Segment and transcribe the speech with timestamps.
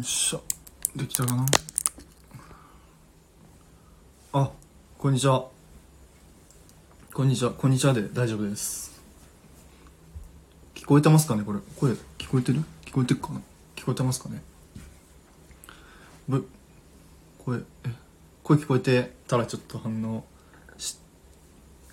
[0.00, 0.40] よっしゃ。
[0.96, 1.44] できたかな。
[4.32, 4.50] あ
[4.96, 5.44] こんにちは。
[7.12, 7.50] こんにちは。
[7.50, 8.98] こんにちはで大丈夫です。
[10.74, 11.58] 聞こえてますかねこれ。
[11.78, 12.62] 声聞こえてる？
[12.86, 13.42] 聞こえてるかな？
[13.76, 14.40] 聞こえてますかね？
[16.26, 16.48] ぶ
[17.44, 17.62] 声え
[18.42, 20.24] 声聞こえてたらちょっと反応
[20.78, 20.96] し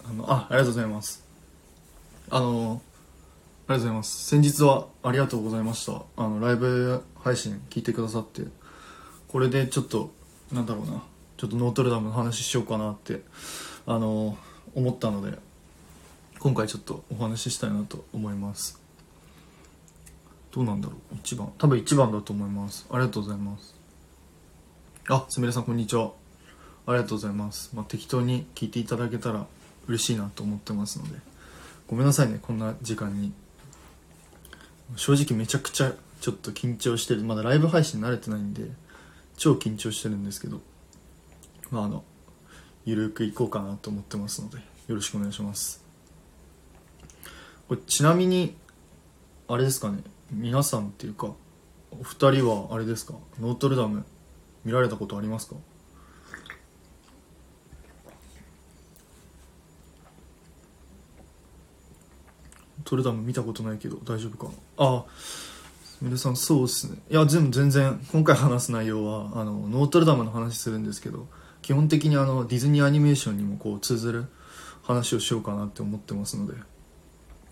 [0.09, 1.25] あのあありがとうございます。
[2.29, 2.81] あの
[3.69, 4.27] ありがとうございます。
[4.29, 6.01] 先日はありがとうございました。
[6.15, 8.43] あのライブ配信聞いてくださって。
[9.27, 10.13] これでちょっと
[10.53, 11.03] なんだろうな。
[11.35, 13.23] ちょっとノートルダムの話しようかなって
[13.85, 14.37] あの
[14.73, 15.37] 思ったので
[16.39, 18.81] 今回ちょっとお話ししたいなと思います。
[20.51, 21.51] どうなんだろう一番。
[21.57, 22.87] 多分一番だと思います。
[22.89, 23.75] ありがとうございます。
[25.09, 26.13] あすみれさんこんにちは。
[26.85, 29.45] ありがとうございます、まあ、適当に聞いていただけたら
[29.89, 31.19] 嬉しいなと思ってますので。
[31.85, 33.33] ごめんなさいねこんな時間に。
[34.95, 37.21] 正直めちゃくちゃちょっと緊張してる。
[37.23, 38.63] まだライブ配信慣れてないんで
[39.35, 40.61] 超緊張してるんですけど。
[41.69, 42.03] まああの
[42.85, 44.57] ゆるくいこうかなと思ってますので
[44.87, 45.83] よろしくお願いします。
[47.67, 48.55] これちなみに
[49.49, 50.01] あれですかね。
[50.31, 51.33] 皆さんっていうか
[51.91, 53.13] お二人はあれですか？
[53.41, 54.05] ノートルダム
[54.63, 55.55] 見られたことありますか？
[62.87, 64.51] トルダム見たことないけど大丈夫かな？
[64.77, 65.05] あ
[66.01, 66.97] 皆さんそうっすね。
[67.11, 71.27] いや全部全然今回話す内容はあのノートルダムの話するんですけど
[71.61, 74.27] 基本的にあのディズニーアニメーションにもこう通ずる
[74.83, 76.53] 話をしようかなって思ってますので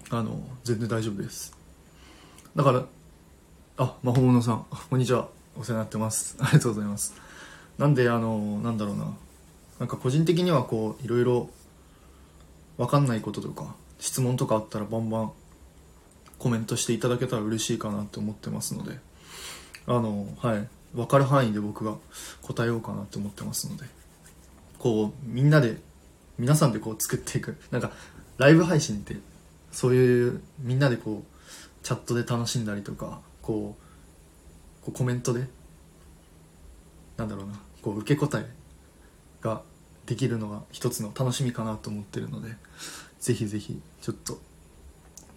[0.09, 1.53] あの全然大丈夫です。
[2.56, 2.85] だから
[3.78, 5.28] あ魔法物さんこんにちは。
[5.57, 6.38] お世話になってます。
[6.40, 7.13] ありがとうございます。
[7.78, 9.13] なんであのなんだろうな。
[9.81, 11.50] なんか個人的にはこういろいろ
[12.78, 15.31] 分かんないこととか質問とかあったらバンバン
[16.38, 18.99] コメントしていただけたら嬉しいかなって思ってますので
[19.88, 21.95] あのはい分かる範囲で僕が
[22.43, 23.85] 答えようかなって思ってますので
[24.77, 25.77] こうみんなで
[26.38, 27.91] 皆さんでこう作っていくなんか
[28.38, 29.16] ライブ配信って
[29.71, 35.47] そういうみんなでこうチャットで楽しんだりとかこうこうコメントで
[37.17, 38.45] なんだろうなこう受け答え
[39.41, 39.63] が
[40.05, 42.49] できるのが一つの楽しみかなと思ってるので
[43.19, 44.39] ぜひぜひちょっと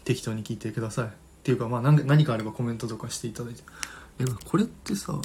[0.04, 1.06] 適当に聞いてください。
[1.06, 1.10] っ
[1.42, 3.62] ていうかまあ何かあればコメントとかしていただいて。
[4.18, 5.18] えこれってさ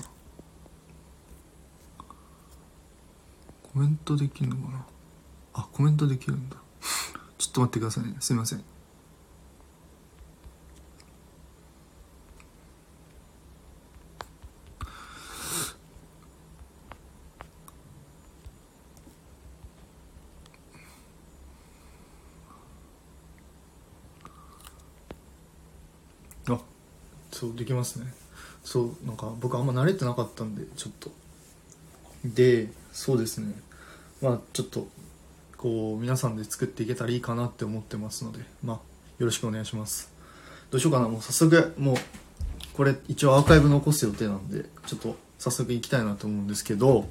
[3.64, 4.86] コメントできるのかな？
[5.56, 6.56] あコメントできるんだ。
[7.38, 8.16] ちょっと待ってくださいね。
[8.22, 8.64] すいません
[26.50, 26.60] あ
[27.44, 28.06] そうできますね。
[28.64, 31.12] そうなんか僕あんま慣れてなかったんでちょっと。
[32.24, 33.54] でそうですね。
[34.22, 34.88] まあちょっと
[35.58, 38.78] こう皆さんで作っていけたらいいかなって思ってますのでまあ
[39.20, 40.10] よろしくお願いします。
[40.72, 41.10] どうしようかな。
[41.10, 41.98] もう早速もう
[42.72, 47.10] これ一応アーカイブ残す予定なんでちょっと早速行きたいなと思うんですけど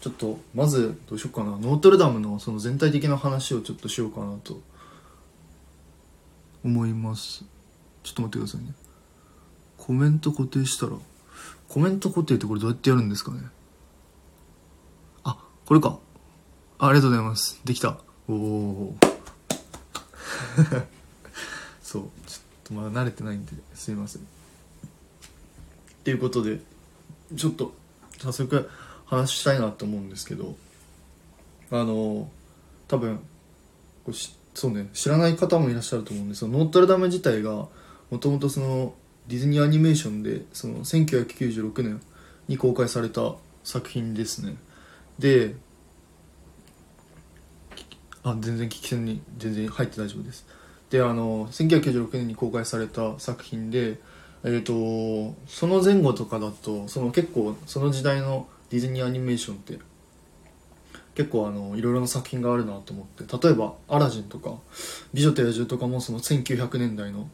[0.00, 1.50] ちょっとまずどうしようかな。
[1.50, 4.62] ノートルダムのその全体的な話をちょっとしようかなと
[6.64, 7.44] 思います。
[8.02, 8.74] ちょっと待ってくださいね。
[9.76, 10.92] コメント固定したら
[11.68, 13.40] コメント固定ってこれどうやってやるんですかね。
[15.24, 15.98] あこれか。
[16.78, 17.60] あありがとうございます。
[17.64, 17.98] できた。
[18.28, 18.96] おお
[21.82, 22.02] そう。
[22.26, 24.22] ちょっとまだ慣れてないんですいません。
[24.22, 24.24] っ
[26.04, 26.60] ていうことで
[27.36, 27.74] ちょっと
[28.18, 28.70] 早速
[29.04, 30.56] 話したいなと思うんですけど
[31.70, 32.30] あの
[32.88, 33.20] 多分
[34.54, 34.88] そうね。
[34.94, 37.68] 知らない方もいらっしゃると思うんですがノートルダム自体が
[38.10, 38.94] もともとその
[39.26, 42.00] ディズニーアニメーションでその1996年
[42.48, 43.34] に公開された
[43.64, 44.56] 作品ですね。
[45.18, 45.54] で
[48.22, 50.46] あ全然聞き戦に全然入って大丈夫です。
[50.90, 53.98] であの1996年に公開された作品で
[54.44, 59.78] えー、とその前後とかだとその結構その時代のディズニーアニメーションって
[61.14, 64.54] 結構あのいろいろな作品があるなと思って例えば「アラジン」とか
[65.12, 67.28] 「美女と野獣」とかもその1900年代の、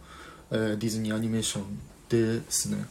[0.54, 1.78] えーディズニーアニメーション
[2.08, 2.84] ですね。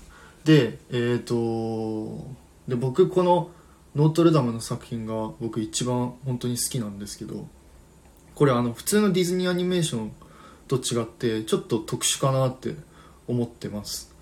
[0.44, 2.28] でえっ、と
[2.68, 3.50] で僕この
[3.96, 7.48] ノートルダムの作品が僕一番本当に好きなんですけど
[8.36, 10.12] これあの普通のディズニーアニメーション
[10.68, 12.76] と違ってちょっと特殊かなって
[13.28, 14.14] 思ってます。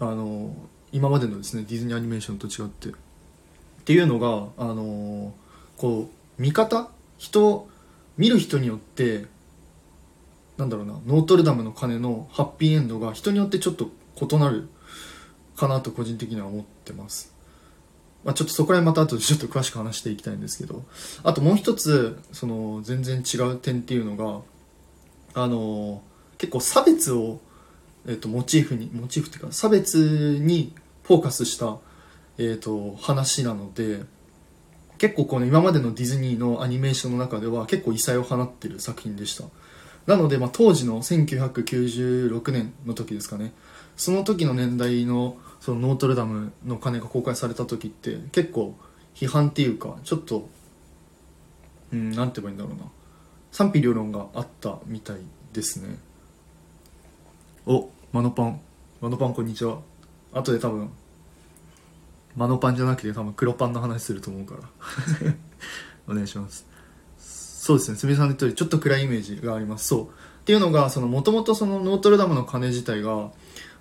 [0.00, 0.56] あの
[0.92, 2.88] 今までのですねディズニーアニメーションと違って。
[2.88, 2.92] っ
[3.84, 5.32] ていうのがあの
[5.76, 6.90] こう見方？
[7.18, 7.68] 人
[8.16, 9.26] 見る人によって
[10.60, 13.88] なんだろうなノートルダムの鐘のハッピーエンドが人によってちょっと
[14.20, 14.68] 異なる
[15.56, 17.34] かなと個人的には思ってます。
[18.24, 20.84] まあ、ちょっとそこら辺また後でちょっと詳しく話していきたいんですけど、
[21.22, 24.16] あともう一つ、その全然違う点っていうの
[25.34, 26.02] が、あの、
[26.36, 27.40] 結構差別を、
[28.06, 30.74] えっ、と、モチーフに、モチーフっていうか、差別に
[31.04, 31.78] フォーカスした、
[32.36, 34.02] えっ、と、話なので、
[34.98, 39.44] 結構この今までのディズニーのアニメーションの中では結構異彩を放ってる作品でした。
[40.10, 43.52] なので、まあ、当時の1996年の時ですかね、
[43.96, 48.74] その時の年代のそのノートルダムの鐘が公開された時って結構
[49.14, 50.48] 批判っていうかちょっと
[51.92, 52.90] うんなんて言えばいいんだろうな。
[53.52, 55.18] 賛否両論があったみたい
[55.52, 55.96] ですね。
[57.66, 58.60] おマノパン。
[59.00, 59.78] マノパンこんにちは。
[60.32, 60.90] 後で多分
[62.36, 65.34] マノパンじゃなくて多分黒パンの話すると思うから。
[66.10, 66.69] お願いします。
[67.60, 67.98] そうですね。
[67.98, 69.88] すみさんの言った通りちょっと暗いイメージがあります。
[69.88, 70.04] そう。
[70.04, 70.08] っ
[70.46, 73.32] ていうのがそのもともとそのノートルダムの鐘自体が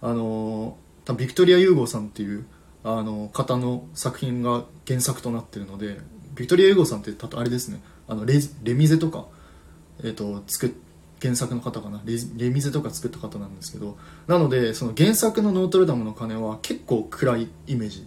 [0.01, 2.45] あの多分ビクトリア・ユーゴさんっていう
[2.83, 5.97] あの方の作品が原作となってるので
[6.35, 7.79] ビクトリア・ユーゴさんってたとあれですね。
[8.09, 9.27] あのレレミゼとか、
[10.03, 10.71] えー、と作っ
[11.21, 12.01] 原作の方かな。
[12.03, 13.97] レレミゼとか作った方なんですけど
[14.27, 18.05] なのでその原作のノートルダムの鐘は結構暗いイメージ。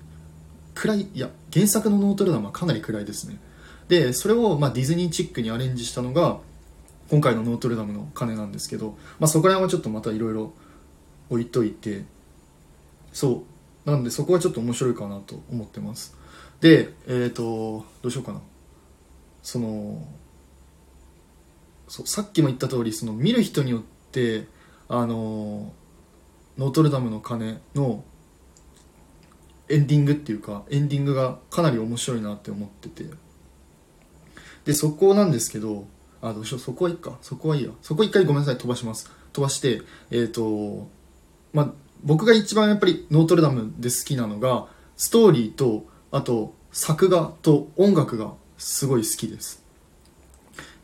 [0.75, 3.39] 暗いいや原作のノートルダムはかなり暗いですね。
[3.93, 6.39] でそれを、まあ、ディズニーチックにアレンジしたのが
[7.11, 10.55] 今回のノートルダムの鐘なんですけど、まあ、そこら辺はちょっとまたいろいろ
[11.29, 12.05] 置いといて
[13.13, 13.45] そ
[13.85, 13.91] う。
[13.91, 16.17] なのでそこはちょっと面白いかなと思ってます。
[16.63, 18.41] でえっ、ー、とどうしようかな。
[19.43, 20.03] その
[21.87, 24.47] そうさっきも言った通りその見る人によって
[24.89, 25.71] あの
[26.57, 28.05] ノートルダムの鐘の
[29.69, 33.21] エンディングっていうかエンディングがかなり面白いなって思ってて。
[34.65, 35.87] でそこなんですけど
[36.21, 37.19] あどうしようそこはいいか。
[37.21, 37.71] そこはいいや。
[37.83, 39.11] そこ一回ごめんなさい飛ばします。
[39.33, 40.89] 飛ばしてえっ、ー、と
[41.53, 41.73] まあ
[42.05, 44.67] 僕が一番やっぱりノートルダムで好きなのが
[44.97, 49.65] ストーリーとあと作画と音楽がすごい好きです。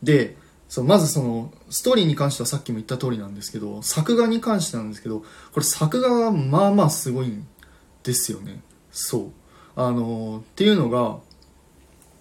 [0.02, 0.36] で
[0.68, 5.26] そうまずそのストーリーに関してはさっきも言った通りなんですけど作画に関してなんですけどこ
[5.56, 7.46] れ作画がまあまあすごいん
[8.02, 8.60] ですよね。
[8.90, 9.30] そう。
[9.76, 11.18] あのっていうのが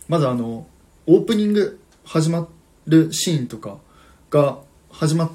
[0.07, 0.67] まずあの
[1.09, 2.49] オープニング始ま
[2.85, 3.77] るシーンとか
[4.29, 4.59] が
[4.91, 5.31] 始まっ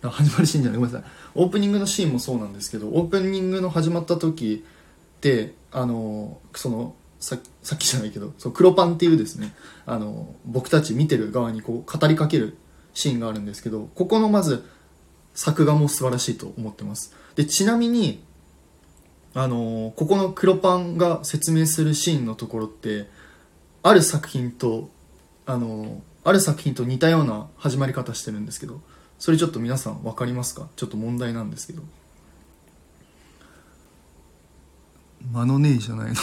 [0.00, 1.10] 始まるシーンじゃないごめんなさい。
[1.34, 9.56] オープニングのシーンもそうなんですけどオープニングの始まった時ってあのそのささっきじゃないけどそう黒パンっていうですね
[9.86, 12.56] あの僕たち見てる側にこう語りかける
[12.94, 14.64] シーンがあるんですけどここのまず
[15.34, 17.12] 作画も素晴らしいと思ってます。
[17.34, 18.22] でちなみに
[19.34, 23.08] あのここの黒パンが説明するシーンのところって
[23.82, 24.90] ある作品と
[25.48, 28.82] あのある作品と似たような始まり方してるんですけど
[29.18, 30.68] それちょっと皆さん分かりますか？
[30.76, 31.82] ちょっと問題なんですけど。
[35.32, 36.14] 間のねえじゃないの。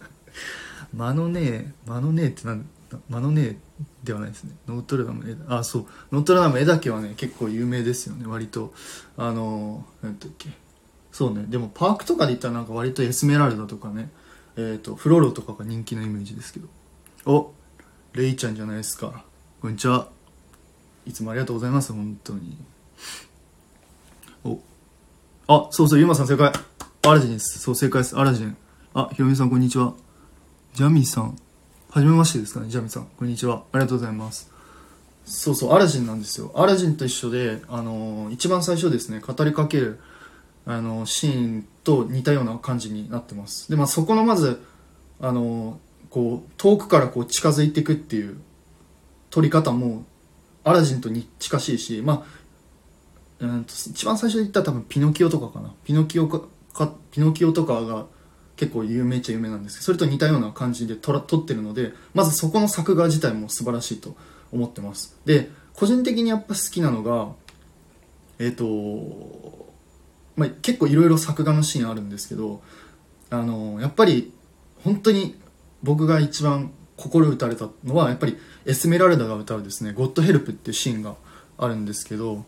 [0.96, 2.66] 間のねえ間のねえってなん
[3.10, 3.56] 間のねえ
[4.02, 4.56] ではないですね。
[4.66, 5.86] ノートルダム絵あそう。
[6.10, 8.26] ノートルダム絵だけはね結構有名ですよね。
[8.26, 8.72] 割と。
[9.18, 10.48] あの何だっけ。
[11.12, 11.44] そうね。
[11.48, 14.10] でもパークとかで言ったらなんか割とエスメラルダとかね。
[14.56, 16.68] えっ、ー、とフロロとかが人気なイメージですけど。
[17.26, 17.52] お
[18.18, 19.22] レイちゃんじゃないですか。
[19.62, 20.08] こんにちは。
[21.06, 21.92] いつもありがとうございます。
[21.92, 22.58] 本当に。
[24.42, 24.58] お。
[25.46, 26.52] あそうそうゆまさん正解。
[27.06, 27.60] アラジンです。
[27.60, 28.18] そう正解です。
[28.18, 28.56] アラジン。
[28.92, 29.94] あひろみさんこんにちは。
[30.74, 31.38] ジャミさん。
[31.90, 33.06] はじめましてですかねジャミさん。
[33.16, 33.62] こんにちは。
[33.70, 34.50] ありがとうございます。
[35.24, 36.50] そうそうアラジンなんですよ。
[36.56, 40.00] アラジンと一緒であのー、一番最初ですね語りかける
[40.66, 43.70] あのー、シーンと似たような感じになってます。
[43.70, 44.60] でまあそこのまず
[45.20, 48.38] あのー、こう遠くからこう近づいていくっていう
[49.30, 50.04] 撮り方も
[50.64, 52.26] アラジンとに近しいしま
[53.40, 55.72] あうんと一番最初に言ったら多分ピノキオとかかな。
[55.84, 58.06] ピノキオかかピノキオとかが
[58.56, 64.16] 結構有名っちゃ有名なんですけどそれと似たような感じで撮ら撮ってるのでまずそこの作画自体も素晴らしいと
[64.52, 65.16] 思ってます。
[65.24, 67.28] で個人的にやっぱ好きなのが
[68.40, 69.72] えっ、ー、と、
[70.36, 72.60] まあ、結構いろいろ作画のシーンあるんですけど
[73.30, 74.32] あのやっぱり
[74.82, 75.36] 本当に
[75.82, 81.14] 僕が一番心打たれたのはやっぱりエスメラルダが歌うですね「ゴッドヘルプっていうシーンが
[81.56, 82.44] あるんですけど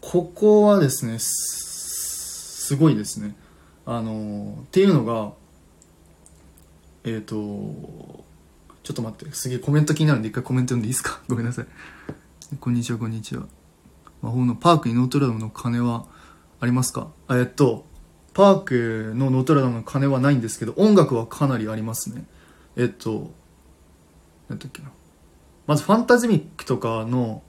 [0.00, 3.34] ここはですねすごいですね。
[3.86, 5.32] あのっていうのが
[7.04, 7.34] えっ、ー、と
[8.82, 11.20] ちょっと待ってすげえコメント気になるんで一回コメント読んでいいですか？
[11.28, 11.66] ごめんなさい。
[12.60, 13.46] こんにちはこんにちは。
[14.22, 16.06] 魔法のパークにノートルダムの鐘は
[16.60, 17.08] ありますか？
[17.30, 17.86] えっと
[18.32, 22.24] パークのノートルダムの鐘はないんですけど音楽はかなりありますね。
[22.76, 23.30] えっと
[24.48, 24.90] 何だっけな
[25.66, 27.42] まずファンタズミックとかの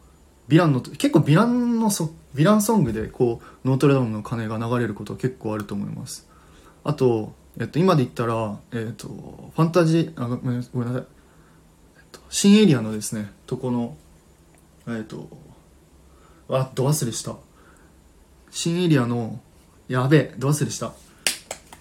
[0.47, 6.27] ヴィランの結構ヴィランのそヴィランソングでこうノートルダムの鐘が流れることは結構あると思います
[6.85, 10.77] あと、えっと、今で言ったら、えっと、ファンタジー、あ、ごめんなさい。
[10.77, 11.03] えっ
[12.11, 13.97] と、新エリアのですね、とこの、
[14.87, 15.27] えっと、
[16.47, 17.35] あ、ど忘れした。
[18.51, 19.39] 新エリアの、
[19.87, 20.93] やべえ、ど忘れした。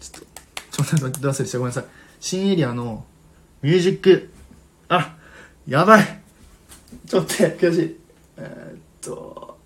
[0.00, 0.26] ちょっと、
[0.70, 1.58] ちょっと待って、ど忘れした。
[1.58, 1.84] ごめんなさい。
[2.18, 3.04] 新エリアの、
[3.64, 4.30] ミュージック、
[4.88, 5.16] あ、
[5.66, 6.04] やばい
[7.06, 8.00] ちょっと、悔しい。
[8.36, 9.58] えーっと、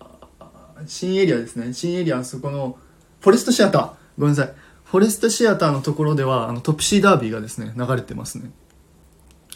[0.86, 1.72] 新エリアですね。
[1.72, 2.78] 新エリア、そこの、
[3.18, 3.90] フォレストシアター。
[4.16, 4.54] ごめんなさい。
[4.84, 8.52] フォレストシアターのところでは、あの、トプシーダービーがですね、流れてますね。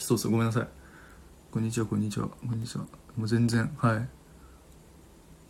[0.00, 0.68] そうそう、ごめんなさい。
[1.52, 2.82] こんにちは、こんにちは、こんにちは。
[3.16, 4.08] もう全然、はい。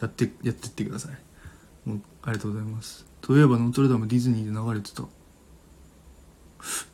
[0.02, 1.88] やって、やってってください。
[1.88, 3.06] もう、ありがとうございます。
[3.22, 5.04] といえば、ノートルダムディズニーで流れてた。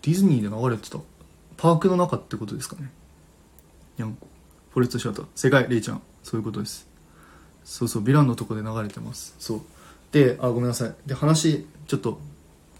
[0.03, 0.99] ディズニーで流れてた。
[1.59, 2.91] パークの中ってことですかね。
[3.99, 4.29] にゃんこ。
[4.71, 5.27] フォレストシアター。
[5.35, 6.03] 正解、レイちゃん。
[6.23, 6.89] そういうことです。
[7.65, 9.35] そうそう、ヴィランのとこで流れてます。
[9.39, 9.61] そう。
[10.13, 10.95] で、あ、ごめんなさい。
[11.05, 12.21] で、話、ちょっと、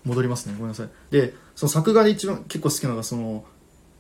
[0.05, 0.55] 戻りますね。
[0.55, 0.89] ごめんなさい。
[1.11, 3.45] で、その作画で一番結構好きなのが、その、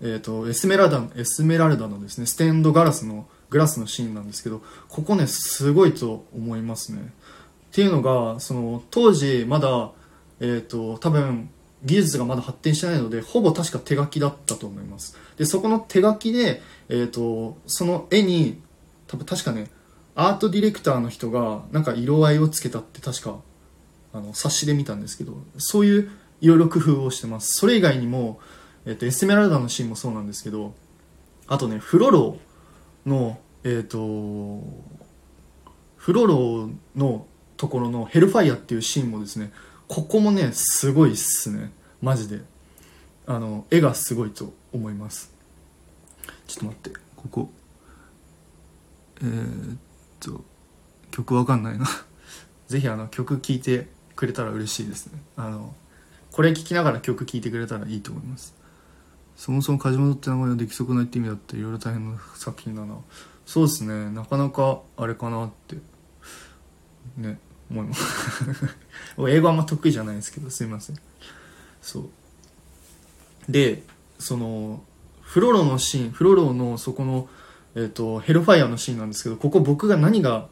[0.00, 7.00] えっ、と、エスメラルダ、エスメラルダのですね、ステンドガラスの、グラスのシーンなんですけど、ここね、すごいと思いますね。
[7.00, 9.90] っていうのが、その、当時、まだ、
[10.40, 11.50] えっ、と、多分、
[11.84, 15.16] 技術がまだ発展してないので、ほぼ確か手書きだったと思います。
[15.36, 18.60] で、そこの手書きで、えっ、と、その絵に、
[19.06, 19.70] 多分確かね、
[20.14, 23.40] アートディレクターの人が、なんか色合いをつけたって確か、
[24.12, 27.52] あの、冊子で見たんですけど、そういういろいろ工夫をしてます。
[27.58, 28.40] それ以外にも、
[28.84, 30.74] えっ、と、エスメラルダのシーンもそうなんですけど、
[31.46, 32.38] あとね、フロロ
[33.06, 34.62] の、えっ、と、
[35.96, 39.52] フロロのところのヘルファイアっていうシーンもですね、
[39.88, 41.72] ここもね、すごいっすね。
[42.02, 42.42] マジで。
[43.26, 45.32] あの、絵がすごいと思います。
[46.46, 47.50] ちょっと待って、ここ。
[49.22, 49.78] えー、っ
[50.20, 50.44] と、
[51.10, 51.86] 曲わかんないな。
[52.68, 55.22] ぜひあの、曲聴いてくれたら嬉しいですね。
[55.36, 55.74] あの、
[56.32, 58.54] これ聴きながら曲聴いてくれたらいいと思います。
[59.36, 62.98] そもそもカジモドって名前はでき損ないって意味だっていろいろ大変な作品だな。
[63.46, 65.76] そうですね、なかなかあれかなって、
[67.16, 67.38] ね、
[67.70, 68.02] 思います。
[69.28, 70.96] 英語あんま得意じゃないですけど、すいません。
[71.82, 72.08] そう。
[73.48, 73.82] で、
[74.18, 74.82] その、
[75.20, 77.28] フロロのシーン、フロロのそこの、
[77.74, 80.48] えっ、と、ヘルファイアのシーンなんですけど、ここ僕が何が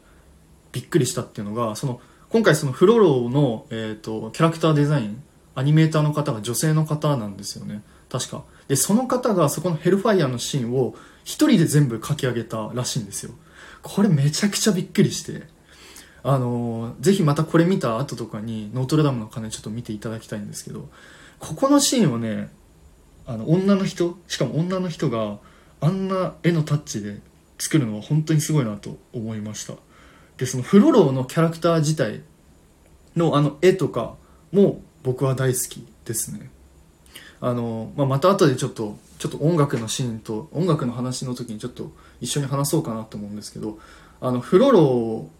[0.71, 5.23] びっくりしたっていうのが、その、今回そのフロロの、えっ、と、キャラクターデザイン、
[5.55, 7.81] アニメーターの方が女性の方なんですよね。
[8.09, 8.43] 確か。
[8.67, 10.93] で、その方がそこのヘルファイアのシーンを
[11.23, 13.31] 一人で全部書き上げたらしいんですよ。
[13.81, 15.47] これめちゃくちゃびっくりして。
[16.29, 20.89] あのーぜひまたこれ見た後とかにノートルダムの鐘ちょっと見ていただきたいんですけど、
[21.39, 22.49] ここのシーンをね、
[23.25, 25.37] あの、女の人、しかも女の人が
[25.79, 27.21] あんな絵のタッチで
[27.59, 29.75] 作るのは本当にすごいなと思いました。
[30.35, 32.21] で、そのフロローのキャラクター自体
[33.15, 34.15] のあの絵とか
[34.51, 36.49] も僕は大好きですね。
[37.39, 43.79] あの、まあ、また後でちょっと、ちょっと音楽のシーンと音楽の話の時にちょっと一緒に話そうかなと思うんですけど、
[44.19, 45.36] あの、フロロー、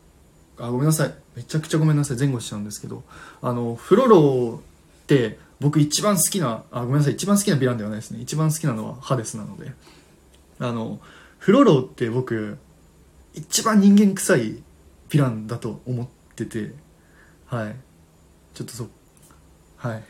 [0.60, 1.14] あ、ごめんなさい。
[1.36, 2.18] めちゃくちゃごめんなさい。
[2.18, 3.04] 前後しちゃうんですけど、
[3.42, 4.62] あの、フロロ
[5.04, 7.14] って僕一番好きな、あ、ごめんなさい。
[7.14, 8.22] 一番好きなヴィランではないですね。
[8.22, 9.72] 一番好きなのはハデスなので。
[10.60, 11.00] あの、
[11.40, 12.58] フロロって僕、
[13.34, 16.74] 一番人間臭いヴィランだと思ってて、
[17.46, 17.76] はい。
[18.54, 18.90] ちょっとそ、
[19.78, 20.04] はい。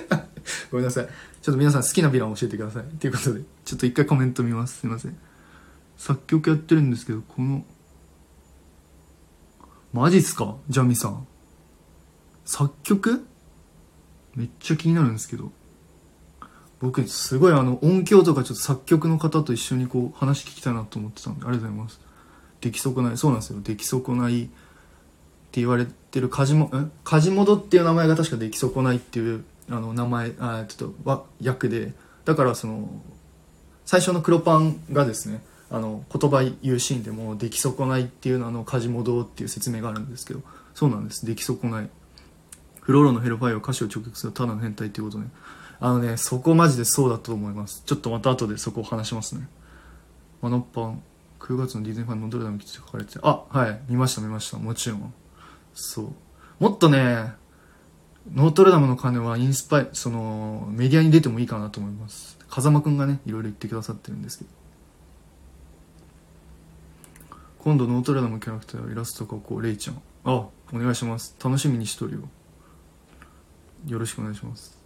[0.70, 1.08] ごめんなさい。
[1.42, 2.84] ちょっと皆さん好きなヴィラン教えてください。
[2.98, 4.80] ということで、ちょっと一回コメント見ます。
[4.80, 5.16] すいません。
[5.96, 7.64] 作曲やってるんですけど、この、
[9.92, 10.56] マジっすか？
[10.68, 11.26] ジャミさん。
[12.44, 13.26] 作曲？
[14.34, 15.50] めっちゃ気になるんですけど。
[16.80, 22.00] 僕、すごいあの、音響とかちょっと作曲の方と一緒にこう、話聞きたいなと思ってたんで、ありがとうございます。
[22.60, 23.60] 出来損ない、そうなんですよ。
[23.62, 32.88] 出来損ないって言われてるカジモ、んカジモドっていう名前が確か出来損ないっていう、あの、名前、あちょっと、わ、役で、だからその、
[33.84, 40.40] 最初の黒パンがですね、あの、言葉言うシーンでも、出来損ないっていうのあの、カジモドっていう説明があるんですけど、
[40.74, 41.26] そうなんです。
[41.26, 41.90] 出来損ない。
[42.80, 45.28] フローロのヘルファイアを歌詞を直結するただの変態っていうことね。
[45.80, 47.82] あのね、そこマジでそうだと思います。
[47.84, 49.48] ちょっとまた後でそこを話しますね。
[50.40, 51.02] マノッパン、
[51.40, 54.56] 9月のディズニーファンのどれだめ基地書かれて、あ、はい、見ました見ました。
[54.56, 55.12] もちろん。
[55.74, 56.08] そう。
[56.58, 57.32] もっとね、
[58.34, 62.38] ノートルダムの鐘はインスパイ、その、メディアに出てもいいかなと思います。
[62.48, 64.50] 風間くんがね、いろいろ言ってくださってるんですけど。
[67.68, 70.00] 今度ノートルダムキャラクターイラスト描こう、レイちゃん。
[70.24, 71.36] あ、お願いします。
[71.38, 72.20] 楽しみにしとるよ。
[73.86, 74.78] よろしくお願いします。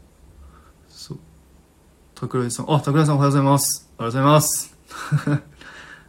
[0.88, 1.18] そう。
[2.18, 3.88] 桜井さん、あ、桜井さんおはようございます。
[3.98, 4.76] ありがとうございます。
[4.90, 5.42] ありがとう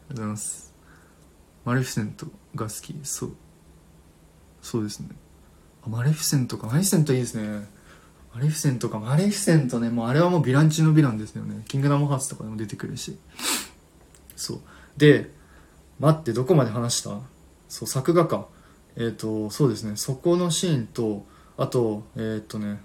[0.09, 0.73] ございます。
[1.63, 2.25] マレフィセント
[2.55, 2.99] が好き。
[3.03, 3.35] そう。
[4.63, 5.09] そうですね。
[5.85, 6.65] あマレフィセントか。
[6.65, 7.67] マレフィセントいいですね。
[8.33, 13.15] マレフィセントかマレフィセントねもうあれはもうヴィラン中のヴィランですよねキングダムハーツとかでも出てくるし
[14.35, 14.59] そう
[14.97, 15.29] で
[15.99, 17.19] 待ってどこまで話した？
[17.69, 18.47] そう作画か。
[18.95, 19.95] えっ、ー、とそうですね。
[19.95, 21.25] そこのシーンと
[21.57, 22.79] あとえっ、ー、とね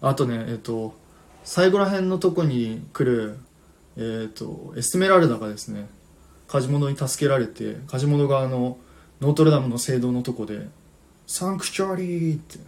[0.00, 0.94] あとねえっ、ー、と
[1.44, 3.38] 最後ら辺のとこに来る
[3.96, 5.88] えっ、とエスメラルダがですね
[6.48, 8.78] カジモノに助けられてカジモノがあの
[9.20, 10.68] ノートルダムの聖堂のとこで
[11.26, 12.58] 「サンクチュアリー」って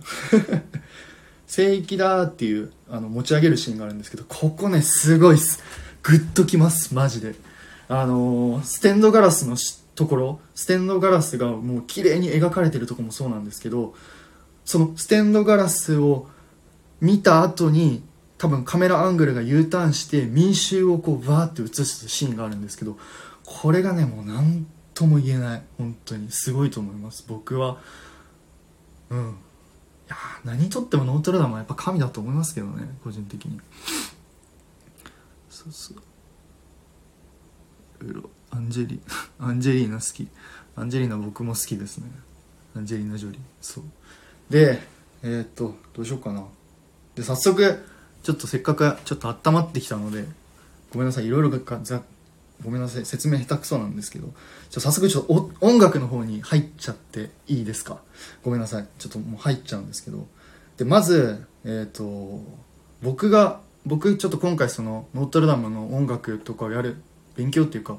[1.47, 5.63] 聖域だっていうあの持ち上げるシーンがあるんですけどここねすごいっす。
[6.03, 7.35] グッときますマジで。
[7.89, 9.57] あの、ステンドガラスの
[9.95, 13.95] ところステンドガラスがもう綺麗に描かれてるとこもそうなんですけど
[14.65, 16.29] そのステンドガラスを
[17.01, 18.03] 見た後に
[18.39, 22.97] 多分カメラアングルが U ターンして民衆をこうバーって映すシーンがあるんですけど
[23.45, 25.63] これがねもう何とも言えない。
[25.77, 27.25] 本当にすごいと思います。
[27.27, 27.79] 僕は
[29.11, 29.37] うん。
[30.07, 33.61] いや何とってもノートルダムはやっぱ神だと思いますけどね個人的に。
[35.51, 36.03] そうそう。
[38.51, 39.01] アンジェリ
[39.39, 40.29] アンジェリーナ好き。
[40.77, 42.11] アンジェリーナ僕も好きですね。
[42.77, 43.41] アンジェリーナ・ジョリー。
[43.61, 43.85] そう。
[44.51, 44.83] で
[45.23, 46.45] えー、っとどうしようかな。
[47.15, 47.85] で早速
[48.23, 50.25] ちょっとせっかくちょっと温まってきたので
[50.93, 51.27] ごめんなさい。
[51.27, 52.03] いろいろがざ
[52.63, 53.07] ごめんなさい。
[53.07, 54.33] 説明下手くそなんですけど。
[54.71, 57.99] じゃ早速ちょっと音楽の方に入っちゃっていいですか？
[58.43, 58.89] ごめんなさい。
[58.99, 60.27] ちょっともう入っちゃうんですけど。
[60.77, 62.43] でまずえっ、と
[63.03, 66.97] 僕が僕ちょっと今回そのノートルダムの音楽とかをやる
[67.37, 67.99] 勉強っていうか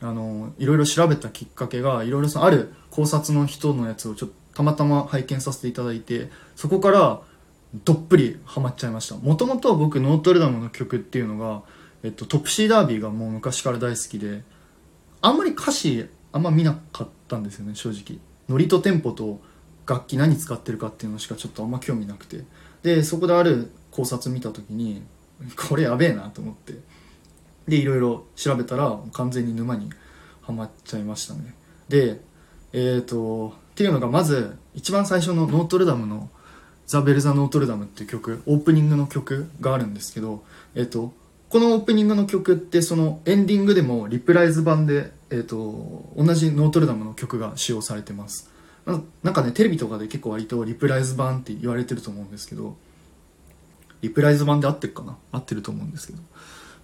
[0.00, 7.20] あのいろいろ調べたきっかけがいろいろある考察の人のやつをちょっとたまたま拝見させていただいてそこから
[7.84, 9.16] どっぷりハマっちゃいました。
[9.16, 11.62] もともと僕ノートルダムの曲っていうのが、
[12.02, 14.44] えっと、トップシーダービーがもう昔から大好きで
[15.20, 18.18] あんまり歌詞あんま見なかったんですよね正直。
[18.48, 19.40] ノリとテンポと
[19.86, 22.44] 楽器何使ってるかっていうのしかちょっとあんま興味なくて。
[22.82, 25.02] でそこである考察見た時に
[25.68, 26.74] これやべえなと思って。
[27.68, 29.90] でいろいろ調べたら完全に沼に
[30.42, 31.54] はまっちゃいましたね。
[31.88, 32.20] で
[32.72, 36.30] えっ、ー、とっていうのがまず一番最初のノートルダムの
[36.86, 41.12] 「The Bells of Notre Dame」っていう曲オープニングの曲があるんですけどえっ、ー、と
[41.48, 48.50] このオープニングの曲ってそのエンディングでもリプライズ版で、えーと、同じノートルダムの曲が使用されてます。
[48.84, 52.76] なんかねテレビとかで結構割とリプライズ版って言われてると思うんですけど
[54.00, 55.16] リプライズ版で合ってるかな？
[55.32, 56.18] 合ってると思うんですけど。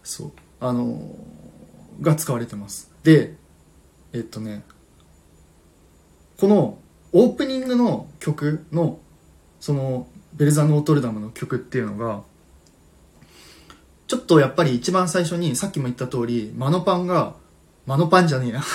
[0.04, 0.32] そう。
[0.62, 0.96] あの
[2.00, 2.88] が使われてます。
[3.02, 3.34] で
[4.12, 4.62] えっとね
[6.38, 6.78] この
[7.12, 9.00] オープニングの曲の
[9.58, 12.22] そのベルザ・ノートルダムの曲っていうのが
[14.06, 17.34] ちょっとやっぱり一番最初にさっきも言った通りマノパンが
[17.84, 18.62] マノパンじゃねえや。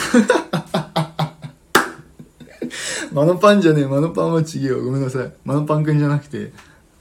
[3.14, 4.84] マノパンじゃねえマノパンは違うよ。
[4.84, 5.32] ごめんなさい。
[5.46, 6.52] マノパンくんじゃなくて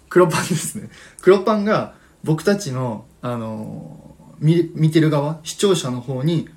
[0.09, 0.91] 黒パンですね。
[1.21, 4.06] 黒パンが僕たちのあの
[4.39, 6.49] 見見てる側視聴者の方に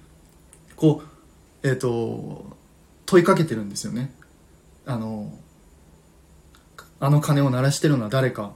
[0.76, 1.02] こ
[1.64, 2.46] うえっ、ー、と
[3.06, 4.12] 問いかけてるんですよね。
[4.86, 5.32] あの
[7.00, 8.54] あの鐘を鳴らしてるのは誰か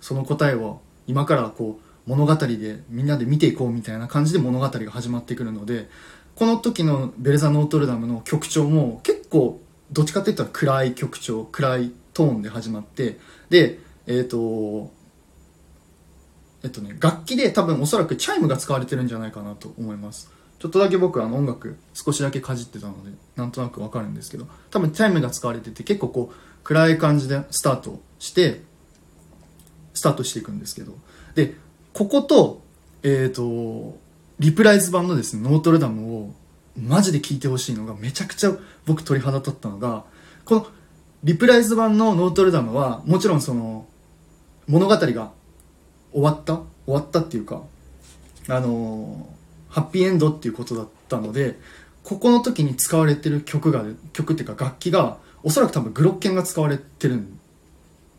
[0.00, 5.88] その答えを今からこう物語でみんなで見ていこうみたいな感じで物語が始まってくるので
[6.34, 9.60] この時の Bells of Notre Dame の曲調も結構
[9.92, 13.18] どっちかって言ったら暗い曲調暗いトーンで始まって
[13.50, 14.90] でえっ、ー、と
[16.62, 20.30] えっとね、楽器で多分おそらくチャイムが使われてるんじゃないかなと思います。
[20.58, 28.60] ちょっとだけ僕あの音楽少しだけかじってたので、なんとなくわかるんですけど、多分チャイムが使われてて結構こう暗い感じでスタートして、
[29.94, 30.92] スタートしていくんですけど、
[31.34, 31.54] で、
[31.94, 32.62] ここと、
[33.02, 33.98] えっ、ー、と、
[34.38, 36.34] リプライズ版のですね、ノートルダムを
[36.78, 38.52] マジで聴いてほしいのがめちゃくちゃ
[38.86, 40.04] 僕鳥肌立ったのが、
[40.44, 40.66] この
[41.24, 43.86] リプライズ版のノートルダムはもちろんその
[44.66, 45.32] 物語が
[46.12, 46.62] 終わった？
[46.86, 47.62] 終わったっていうか
[48.48, 49.28] あの
[49.68, 51.58] ハッピーエンドっていうことだったので
[52.02, 57.22] ここの時に使われてる曲が曲っていうか楽器がおそらく多分グロッケンが使われてる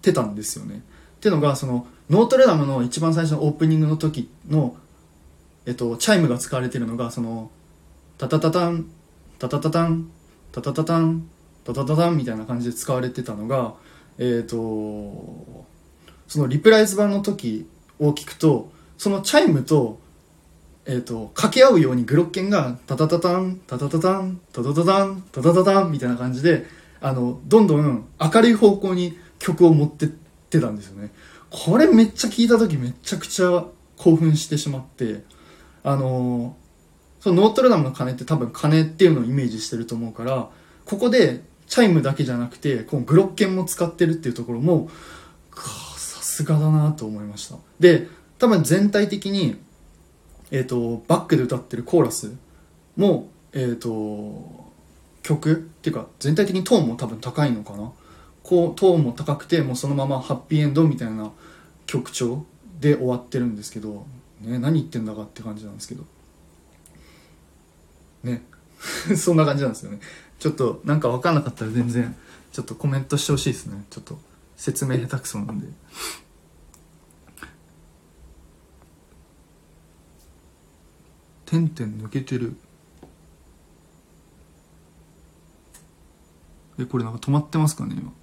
[0.02, 0.78] てたんですよね。
[0.78, 0.80] っ
[1.20, 4.76] ていうのがそのノートルダムの一番最初のオープニングの時の、
[5.66, 7.52] えっと、チャイムが使われてるのがその
[8.18, 8.88] タタタタン
[9.38, 10.10] タタタタン
[10.52, 11.30] タタタタン
[11.64, 13.74] タタタタンみたいな感じで使われてたのが
[14.18, 14.56] えっ、と
[16.28, 17.68] そのリプライズ版の時
[18.02, 20.00] を聞くとそのチャイムと,、
[20.86, 26.66] えーと、掛け合うようにグロッケンがタタタタンタタタタンタタタタンタタタタンみたいな感じで
[27.00, 31.12] あのどんどん明るい方向に曲を持ってってたんですよね。
[31.50, 33.66] これめっちゃ聞いた時めちゃくちゃ
[33.98, 35.24] 興奮してしまって
[35.84, 36.56] あの
[37.20, 40.50] そのノートルダムの鐘って多分鐘っていうのをイメージしてると思うから
[40.86, 44.90] ここでチャイムだけじゃなくてこのグロッケンも使ってるっていうところも
[46.32, 47.58] さすがだなと思いました。
[47.80, 48.08] で
[48.40, 49.58] 多分全体的に
[50.50, 52.34] えっ、とバックで歌ってるコーラス
[52.96, 54.72] もえっ、と
[55.24, 57.92] 曲っていうか全体的にトーンも多分高いのかな。
[58.44, 61.32] こうトーンも高くてもうそのままハッピーエンドみたいな
[61.86, 62.46] 曲調
[62.80, 64.06] で終わってるんですけど、
[64.42, 66.04] ね、何言ってんだかって感じなんですけど。
[68.24, 68.44] ね。
[69.16, 70.00] そんな感じなんですよね。
[70.40, 72.16] ちょっとなんか分かんなかったら全然
[72.52, 73.84] ちょっとコメントしてほしいですね。
[73.90, 74.18] ちょっと。
[74.62, 75.66] 説明下手くそなんで。
[81.48, 82.56] 点々抜けてる。
[86.78, 88.14] えこれなんか止まってますかね今。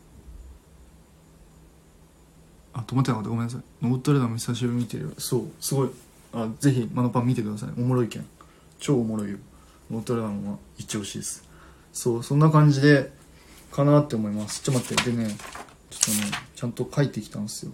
[2.72, 3.30] あ止まってなかった。
[3.30, 3.62] ごめんなさい。
[3.84, 5.14] ノートルダム久しぶり見てる。
[5.18, 5.50] そう。
[5.58, 5.90] すごい。
[6.32, 7.70] あぜひマノパン見てください。
[7.76, 8.26] おもろいけん。
[8.78, 9.38] 超おもろいよ。
[9.90, 11.42] ノートルダムは一押しです。
[11.92, 13.10] そうそんな感じで
[13.72, 14.62] かなって思います。
[14.62, 15.10] ちょっと待って。
[15.10, 15.36] でね
[15.90, 17.72] ちょっとねちゃんと書いてきたんですよ。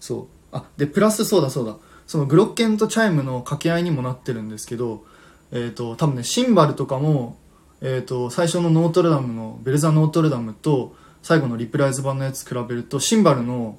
[0.00, 0.26] そう。
[0.52, 1.76] あでプラスそうだそうだ。
[2.06, 5.04] そのグロッケンとチャイムの掛け合いにもなってるんですけど
[5.52, 7.36] えっ、と多分ねシンバルとかも
[7.82, 13.78] えー、と最初のノートルダムのベルザ・ノートルダムと最後のリプライズ版のやつ比べるとシンバルの、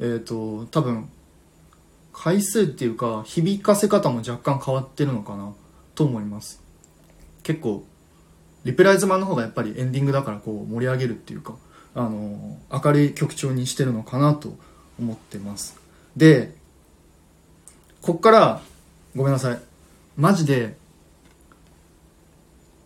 [0.00, 1.10] えー、と多分
[2.12, 5.52] 回数っていうか響かせ方も若干変わってるのかな
[5.94, 6.62] と思います。
[7.42, 7.84] 結構
[8.64, 11.56] リプライズ版の方がやっぱりエンディングだからこう盛り上げるっていうか。
[11.94, 14.56] あの明るい曲調にしてるのかなと
[14.98, 15.78] 思ってます。
[16.16, 16.54] で
[18.02, 18.60] こっから
[19.16, 19.58] ごめんなさい。
[20.16, 20.76] マジで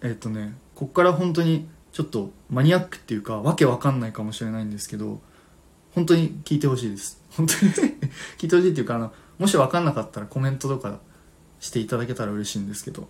[0.03, 5.21] えっ、とねこっから本当にちょっとマニアックっていうかわけわかんないかもしれないんですけど
[5.95, 7.21] 本当に聞いてほしいです。
[7.31, 7.73] 本当に
[8.39, 11.01] 聞いてほしいっていうかあのもしわかんなかったらコメントとか
[11.61, 13.09] していただけたら嬉しいんですけど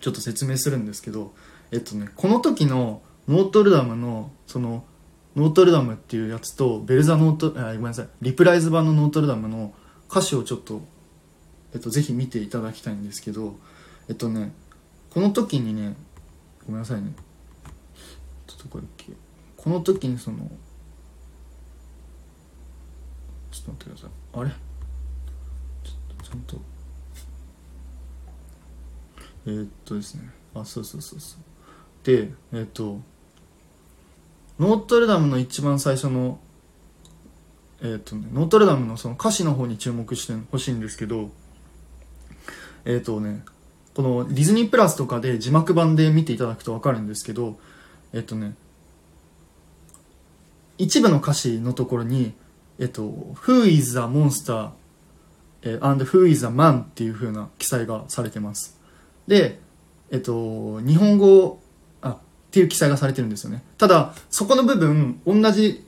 [0.00, 1.34] ちょっと説明するんですけど
[1.70, 4.84] えっとねこの時のノートルダムのその
[5.38, 8.08] ノートルダムっていうやつとベルザノートあごめんなさい。
[8.20, 9.72] リプライズ版のノートルダムの
[10.10, 10.82] 歌詞をちょっと、
[11.72, 13.56] えっと、ぜひ見ていただきたいんですけど
[14.08, 14.52] えっとね
[15.10, 15.94] この時にね
[16.66, 17.12] ごめんなさいね。
[18.46, 19.12] ちょっとこれけ
[19.56, 20.38] この時にその
[23.50, 24.10] ちょっと待ってください。
[24.40, 24.50] あれ？
[24.50, 24.56] ちょ
[26.14, 26.60] っとちゃんと。
[29.46, 30.28] えー、っとですね。
[30.54, 31.40] あそうそうそうそう。
[32.04, 33.00] でえー、っと
[34.58, 36.40] ノートルダムの一番最初の
[37.80, 41.30] えー、っとねノートルダムのその歌詞の方に注目してほしいんですけど
[42.84, 43.44] えっとね
[43.94, 47.58] このディズニープラスとかで字幕版で見ていただくと分かるんですけど
[48.12, 48.54] えっとね
[50.76, 52.32] 一部の歌詞のところに
[52.78, 53.02] えっと
[53.42, 54.70] 「Who is the monster?」
[55.82, 58.78] and Who is the man っていう風な記載がされてます
[59.26, 59.60] で
[60.10, 61.60] えっと日本語
[62.48, 65.84] っていう記載がされてるんですよねただそこの部分同じ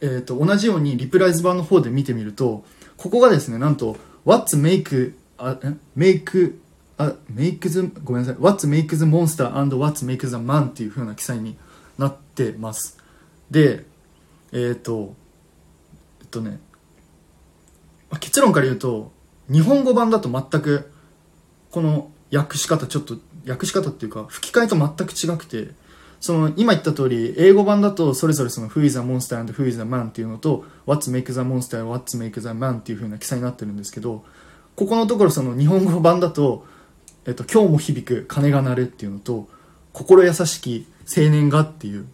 [0.00, 2.64] えっと同じようにリプライズ版の方で見てみると
[2.96, 3.96] ここがですねなんと
[4.26, 5.58] What's make あ
[5.96, 6.58] make
[7.00, 8.42] あ、make the, ごめんなさい。
[8.42, 11.56] What makes the monster and what's make the man っていう風な記載に
[11.96, 12.98] なってます。
[13.50, 13.86] で、
[14.52, 15.14] えっ、ー、と、
[16.20, 16.60] えっとね、
[18.20, 19.12] 結論から言うと、
[19.50, 20.92] 日本語版だと全く、
[21.70, 23.16] この訳し方ちょっと、
[23.48, 25.72] 訳し方っていうか、吹き替えと全く違くて、
[26.20, 32.38] その、今言った通り、英語版だと、それぞれその、Who is a monster and Who is a man っていうのと、What's make the monster and what's make
[32.40, 34.22] the man っていう風な記載になってるんですけど、
[34.76, 36.66] ここのところその日本語版だと、
[37.26, 39.48] えっと、今日も響く鐘が鳴るっていうのと、
[39.92, 42.06] 心優しき青年がっていう、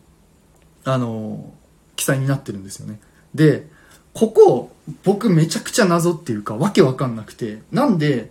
[0.85, 1.53] あの
[1.97, 3.01] 記載になってるんですよね。
[3.35, 3.69] で、
[4.15, 8.31] ここ、僕めちゃくちゃ謎っていうか、わけわかんなくて、なんで、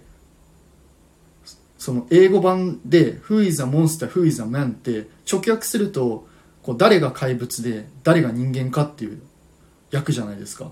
[1.77, 6.27] その英語版で、Who is a monster, who is a man って直訳すると、
[6.63, 9.21] こう誰が怪物で誰が人間かっていう
[9.93, 10.71] 訳じゃないですか。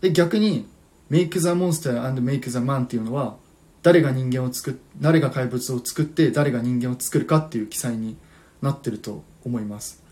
[0.00, 0.66] で、逆に、
[1.10, 3.36] make the monster and make the man っていうのは、
[3.82, 8.16] 誰が人間を作っ誰が怪物を作って誰が人間を作るかっていう記載に
[8.62, 10.02] なってると思います。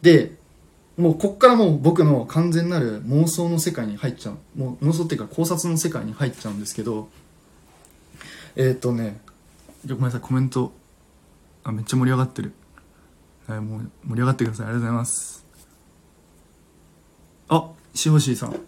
[0.00, 0.32] で
[0.96, 4.38] もうこっからもう僕の完全なる妄想の世界に入っちゃう。
[4.58, 7.08] もう妄想っていうか考察の世界に入っちゃうんですけど
[8.56, 9.20] えっ、ー、とね
[9.86, 10.72] ごめんなさいコメント
[11.64, 12.52] あめっちゃ盛り上がってる。
[13.48, 15.44] はいもう盛り上がってくださいありがとうございます
[17.48, 18.60] あしほしーさん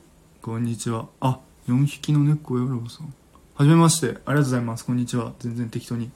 [0.42, 1.38] こんにちはあ
[1.68, 3.14] 4匹の猫やろうさん
[3.60, 4.06] はじめまして。
[4.06, 4.86] ありがとうございます。
[4.86, 5.34] こんにちは。
[5.38, 6.10] 全然適当に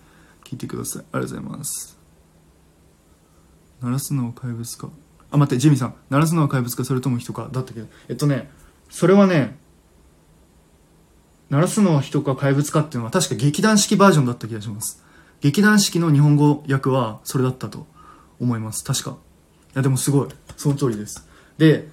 [0.44, 1.02] 聞いてください。
[1.12, 1.98] ありがとうございます。
[3.82, 4.88] 鳴らすのは怪物か。
[5.30, 5.94] あ、待って、ジミーさん。
[6.08, 7.50] 鳴らすのは怪物か、それとも人か。
[7.52, 7.86] だったけど。
[8.08, 8.50] えっとね、
[8.88, 9.58] それはね、
[11.50, 15.04] 鳴らすのは人か怪物かっていうのは確か劇団式バージョンだった気がします。
[15.42, 17.86] 劇団式の日本語訳はそれだったと
[18.40, 18.84] 思います。
[18.84, 19.10] 確か。
[19.10, 19.14] い
[19.74, 20.28] や、でもすごい。
[20.56, 21.26] その通りです。
[21.58, 21.88] で、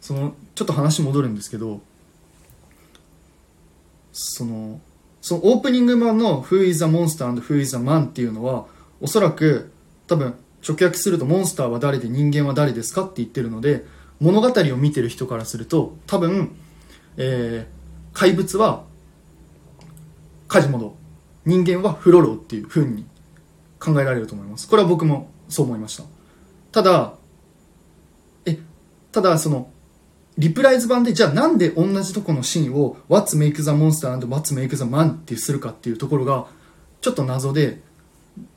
[0.00, 1.80] そのちょっと話戻るんですけど
[4.12, 4.80] その
[5.20, 8.66] そのオープニング版の「Who is a monster and who is a man」っていうのは
[9.00, 9.70] おそらく
[10.06, 10.34] 多分
[10.66, 13.84] 直訳すると「モンスターは誰で人間は誰ですか?」って言ってるので
[14.20, 16.50] 物語を見てる人からすると多分、
[17.16, 18.84] えー、怪物は
[20.48, 20.96] カジモド
[21.44, 23.04] 人間はフロローっていう風に
[23.78, 26.04] 考えられると思いますこれは僕もそう思いました。
[26.72, 27.14] ただ
[28.46, 28.58] え
[29.12, 29.70] ただその
[30.38, 36.46] リプライズ版でじゃあなんで同じとこのシーンを What's make the monster and What's make the man ってするかっていうところが
[37.00, 37.80] ちょっと謎で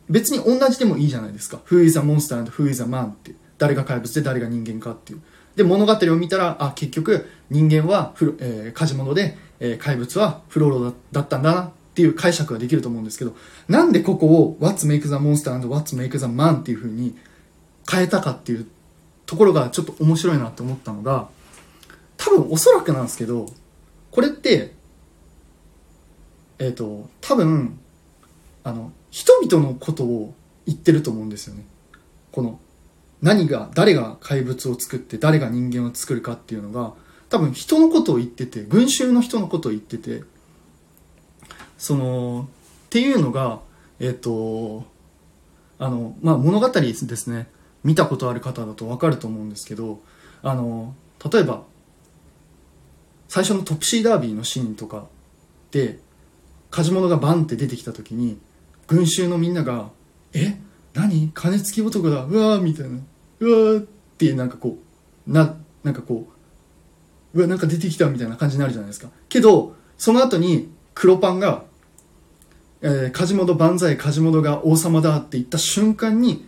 [0.09, 1.59] 別に同じでもいいじゃないですか。
[1.65, 5.21] Who is a monster and who is a man って誰が怪物で誰が人間かっていう。
[5.55, 11.61] で物語を見たらあ結局人間はフえー、カジモノで、えー、怪物はフローロだったんだな。
[11.63, 13.35] っっていう解釈ができると思うんですけど
[13.67, 17.15] なんでここを What's make the monster and What's make the man っていう風に
[17.89, 18.65] 変えたかっていう
[19.27, 21.29] ところがちょっと面白いなって思ったのが
[22.17, 23.45] 多分おそらくなんですけど
[24.09, 24.73] これって
[26.57, 27.79] えっ、ー、と多分
[28.63, 30.33] あの人々のことを
[30.65, 31.63] 言ってると思うんですよね。
[32.31, 32.59] この
[33.21, 36.93] 何が誰が怪物を作って誰が人間を作るかっていうのが
[37.29, 40.23] 多分人のことを言ってて群衆の人のことを言ってて
[41.77, 42.47] その
[42.85, 43.59] っていうのが
[43.99, 44.85] えっ、と
[45.79, 47.47] あのまあ物語ですね。
[47.83, 49.99] 見たことある方だと分かると思うんですけど
[50.41, 50.95] あの
[51.31, 51.63] 例えば
[53.27, 55.07] 最初のトプシーダービーのシーンとか
[55.71, 55.99] で
[56.71, 58.39] カジモノがバンって出てきた時に
[58.87, 59.89] 群衆のみんなが
[60.33, 60.57] 「え？
[60.93, 61.31] 何？
[61.33, 62.23] 金付き男だ。
[62.23, 62.99] うわー」みたいな
[63.39, 63.85] 「うわー」っ
[64.17, 64.77] てなんかこ
[65.27, 66.27] うななんかこ
[67.33, 69.09] ううわなんか出てきたみたいな感じになるじゃないですか。
[69.29, 71.63] けどその後に黒パンが
[72.81, 76.45] 「えー、梶本万歳梶本が王様だ」って言った瞬間に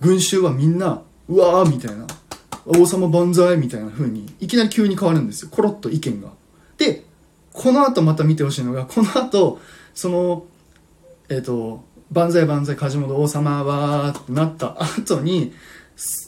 [0.00, 2.06] 群衆はみんな「うわー」みたいな
[2.66, 6.28] 「王様万歳」みたいな風にいきなり急に変わるんですよコロッと意見が
[6.78, 7.04] で
[7.52, 9.60] この後また見てほしいのがこの後
[9.94, 10.44] その
[11.28, 15.52] えっ、ー、と、万歳万歳梶本王様はってなった後に、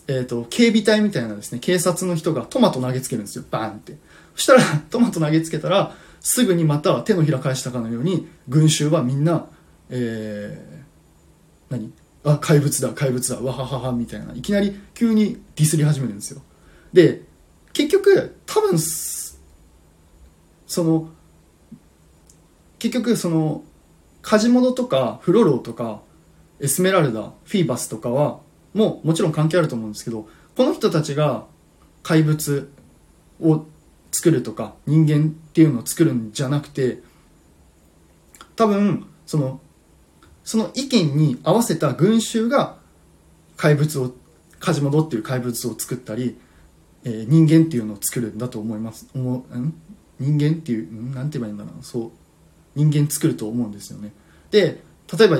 [0.08, 3.44] えっ、ー、と、警備隊みたいなですね、警察の人がトマト投げつけるんですよ。
[3.50, 3.96] バーンって。
[4.34, 9.46] そしたら、トマト投げつけたら、すぐにまた手のひら返したかのように、群衆はみんな、
[9.90, 11.92] えー、何？
[12.24, 14.34] あ、怪物だ、怪物だ、わははは、みたいな。
[14.34, 16.42] いきなり急にディスり始めるんですよ。
[16.92, 17.22] で、
[17.72, 19.38] 結局、多分、そ
[20.84, 21.08] の、
[22.78, 23.62] 結局、その、
[24.20, 26.02] カジモドとかフロローとか
[26.60, 28.40] エスメラルダフィーバスとかは
[28.74, 31.46] もうもちろん関係あると思うんですけどこの人たちが
[32.02, 32.70] 怪物
[33.40, 33.64] を
[34.18, 36.98] 作るとか人間っていうのを作るんじゃなくて
[38.56, 39.60] 多分その
[40.42, 42.76] その意見に合わせた群衆が
[43.56, 44.12] 怪物を
[44.58, 46.36] カジモドっていう怪物を作ったり、
[47.04, 49.06] えー、人間っていうのを作るんだと思います。
[49.14, 49.74] 思うん？
[50.18, 51.14] 人間っていうん？
[51.14, 52.10] なんて言えばいいんだろうそう。
[52.74, 54.12] 人間作ると思うんですよね。
[54.50, 54.82] で
[55.16, 55.38] 例えば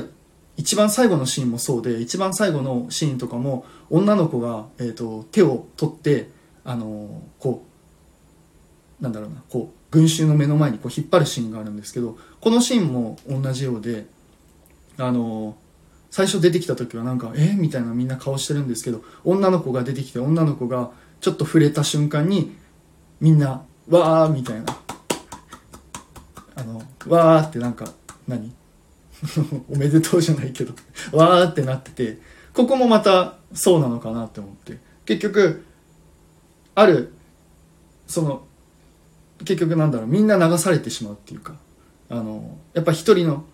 [0.56, 6.30] 一番最後のシーンもそうで一番最後のシーンとかも女の子が、えーと、手を取って
[6.64, 7.67] あのこう
[9.00, 14.06] なんだろうなこう群衆の目の前にこう引っ張るシーンがあるんですけどこのシーンも同じようで
[14.96, 15.56] あの
[16.10, 22.56] 最初出てきた時はなんかえみたいなみんな顔してるんですけど女の子が出てきて女の子がちょっと触れた瞬間に
[23.20, 24.78] みんなわーみたいな。
[26.54, 27.86] あのわーってなんか
[28.26, 28.52] 何？
[29.70, 30.74] おめでとうじゃないけど
[31.12, 32.20] わーってなってて
[32.52, 34.78] ここもまたそうなのかなって思って。
[35.06, 35.64] 結局
[36.74, 37.14] ある
[38.06, 38.42] その
[39.38, 41.54] 結局なんだろうみんな流されてしまうっていうか
[42.08, 43.44] あのやっぱ一人の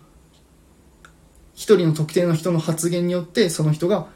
[1.53, 4.07] 一人の特定の人の発言によってその人が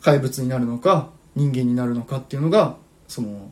[0.00, 2.76] 怪物になるのか人間になるのかっていうのが
[3.08, 3.50] その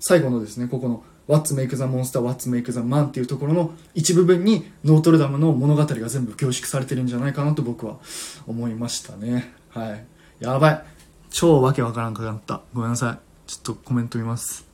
[0.00, 7.98] 最後のですねここの What's Make the Monster, What's Make the Man っていうところの一部分にノートルダムの物語が全部凝縮されてるんじゃないかなと僕は
[8.46, 9.54] 思いましたね。
[9.70, 10.04] はい。
[10.40, 10.84] やばい。
[11.30, 12.62] 超わけわからんかかった。
[12.74, 13.48] ごめんなさい。
[13.48, 14.71] ちょっとコメント見ます。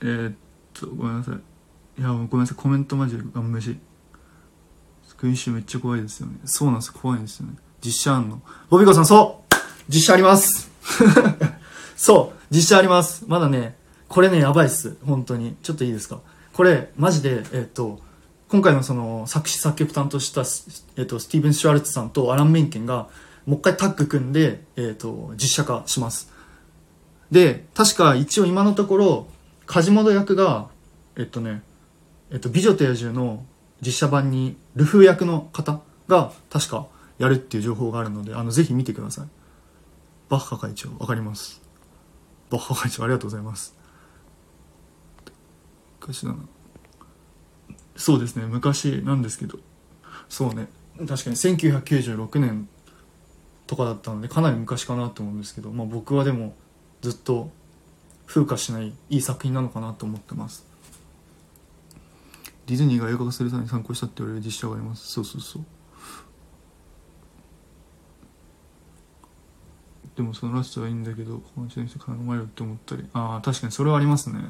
[0.00, 0.34] えー、っ
[0.74, 2.00] と、ごめんなさい。
[2.00, 2.56] いや、ごめんなさい。
[2.56, 3.78] コメントマジでガン無視。
[5.06, 6.34] スクリーンシュめっちゃ怖いですよね。
[6.44, 6.92] そうなんです。
[6.92, 7.54] 怖いんですよね。
[7.80, 8.42] 実写あんの。
[8.68, 9.54] ボビコさん、そう
[9.88, 10.70] 実写あります
[11.96, 13.24] そう実写あります。
[13.28, 13.76] まだね、
[14.08, 14.96] これね、やばいっす。
[15.06, 15.56] 本当に。
[15.62, 16.20] ちょっといいですか？
[16.52, 18.00] これ、マジで、えっ、と、
[18.48, 20.42] 今回のその作詞作曲担当した、
[20.96, 23.08] えっ、と、スティーブン・シュワルツさんとアラン・メンケンが、
[23.46, 26.30] もう一回タッグ組んで、えっ、と、実写化します。
[27.30, 29.26] で、確か一応今のところ、
[29.66, 30.68] 梶本役が、
[31.16, 31.62] えっとね、
[32.30, 33.44] えっと、美女と野獣の
[33.80, 36.86] 実写版に、ルフー役の方が、確か
[37.18, 39.28] やるっていう情報があるので、あの、ぜひ見てください。
[40.28, 41.66] バッハ会長、わかります。
[42.50, 43.74] バッハ会長ありがとうございます
[46.00, 46.36] 昔だな
[47.96, 49.58] そうですね昔なんですけど
[50.28, 52.68] そうね確かに1996年
[53.66, 56.54] とかだったのでかなり昔かなと思うんですけど、まあ、僕はでも
[57.00, 57.50] ずっと
[58.26, 60.66] 風化しないいい作品なのかなと思ってます。
[62.66, 65.06] ディズニーが映画化する際に参考したって言われる実写があります。
[65.12, 65.64] そうそうそう。
[70.16, 73.04] でもそのラストはいいんだけどこの人の人考えるって思ったり。
[73.12, 74.40] ああ確かにそれはありますね。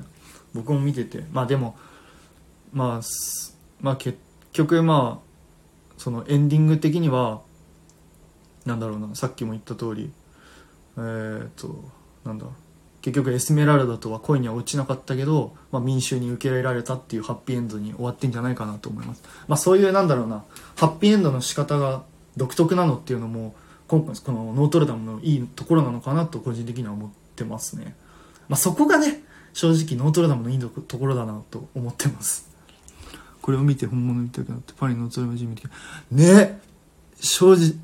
[0.55, 1.25] 僕も見てて。
[1.33, 1.77] まあでも
[2.73, 3.07] まあ
[3.81, 4.19] まあ結
[4.53, 5.27] 局まあ
[5.99, 7.43] そのエンディング的には
[8.65, 10.11] なんだろうなさっきも言った通り。
[10.97, 11.85] えー、っと
[12.25, 12.66] なんだろう。
[13.07, 20.43] 結局エスメラルダとは恋には落ちなかったけど、まあ、民衆に受け入れられたっていうハッピーエンドに終わってんじゃないかなと思いますまあそういうなんだろうな
[20.75, 22.03] ハッピーエンドの仕方が
[22.37, 23.55] 独特なのっていうのも
[23.87, 27.95] 今回このノートルダムのいいところなのかなと個人的には思ってますね。
[28.49, 32.51] まあ、そこがね、正直ノートルダムのいいところだなと思ってます。
[33.41, 35.69] これを見て本物見たくなってパリノートルダム人見て
[36.11, 36.61] ね
[37.21, 37.75] 正直、いや、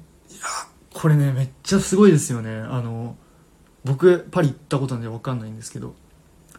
[0.92, 2.50] これね、めっちゃすごいですよね。
[2.50, 3.16] あの、
[3.84, 5.94] 僕、パリ行ったことなんでわかんないんですけど、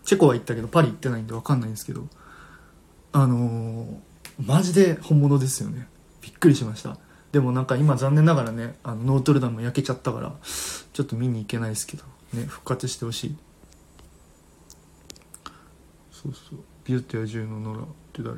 [0.03, 2.07] チェコは行ったけど、パリ行ってないんでわかんないんですけど、
[3.11, 3.97] あのー、
[4.45, 5.87] マジで本物ですよね。
[6.21, 6.97] びっくりしました。
[7.31, 13.37] でもなんか今残念ながらねあのノートルダム焼けちゃったからちょっと見に行けないですけどね復活してほしい。
[16.11, 16.59] そうそう。
[16.85, 18.37] ビューティア獣のノラって誰？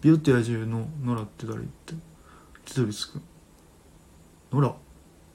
[0.00, 1.94] ビューティア獣のノラって誰って
[2.64, 3.20] 千鳥つく
[4.52, 4.74] ノラ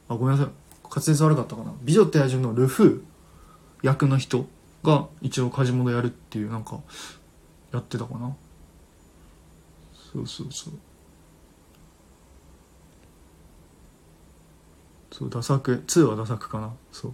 [0.10, 0.54] あごめんなさい。
[0.94, 1.74] 滑舌悪かったかな？
[1.82, 3.02] 美女って野獣のルフー。
[3.88, 4.46] 役の人
[4.84, 6.82] が一応カジモドやるっていうなんか
[7.72, 8.36] やってたかな？
[10.14, 10.74] そうそうそう。
[15.12, 16.74] そうダサく2はダサくかな？
[16.92, 17.12] そう。
[17.12, 17.14] っ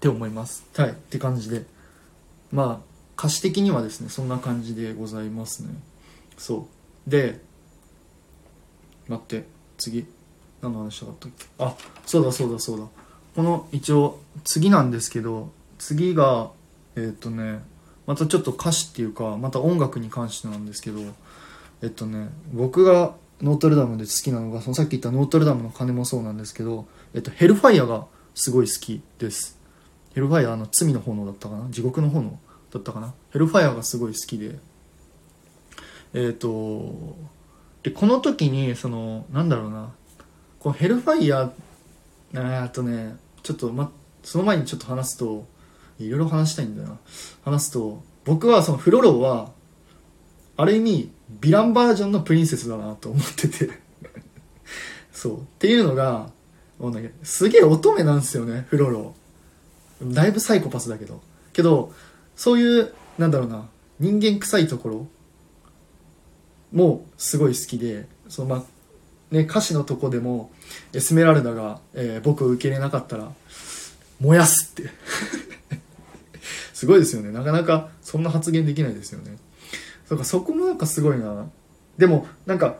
[0.00, 0.64] て思います。
[0.76, 0.90] はい。
[0.90, 1.66] って感じで。
[2.52, 5.74] まあ歌詞的にはですねそんな感じでございますね。
[6.36, 6.68] そ
[7.06, 7.10] う。
[7.10, 7.40] で
[9.08, 9.44] 待って
[9.76, 10.06] 次。
[10.62, 11.46] 何の話したかったっけ？
[11.58, 11.74] あ
[12.06, 12.86] そうだそうだそうだ。
[13.36, 16.50] この一応次なんですけど次が
[16.96, 17.60] えっ、とね
[18.06, 21.00] またちょっと歌詞っていうかまた音楽に関してなんですけど
[21.82, 29.56] えっとね僕がノートルダムで好きなのがそのさっき言ったノートルダムの鐘もそうなんですけど、えっと、ヘルファイアがすごい好きです。
[30.14, 31.70] ヘルファイアあの罪の炎だったかな？
[31.70, 32.36] 地獄の炎
[32.72, 33.14] だったかな？
[33.30, 34.58] ヘルファイアがすごい好きで。
[36.14, 37.16] えっ、と
[37.84, 39.92] でこの時にそのなんだろうな。
[40.60, 41.52] このヘルファイア
[42.34, 43.90] えっとねちょっと、ま、
[44.22, 45.46] その前にちょっと話すと
[45.98, 46.98] いろいろ話したいんだよな。
[47.44, 49.50] 話すと僕はそのフロローは
[50.56, 53.70] ある意味ヴィランバージョンのプリンセスだなと思ってて。
[55.12, 55.38] そう。
[55.38, 56.30] っていうのが
[57.22, 59.14] すげえ乙女なんですよねフロロ
[60.02, 61.20] だいぶサイコパスだけど。
[61.52, 61.92] けど
[62.36, 63.68] そういうなんだろうな
[63.98, 65.06] 人間臭いところ
[66.72, 68.64] もすごい好きでそのま
[69.30, 70.50] ね歌詞のとこでも
[70.92, 73.32] エスメラルダが、えー、僕を受け入れなかったら
[74.20, 74.90] 燃やすって。
[76.72, 77.32] すごいですよね。
[77.32, 79.36] なかなかそんな発言できないですよね。
[80.08, 81.46] そうかそこもなんかすごいな。
[81.98, 82.78] でもなんか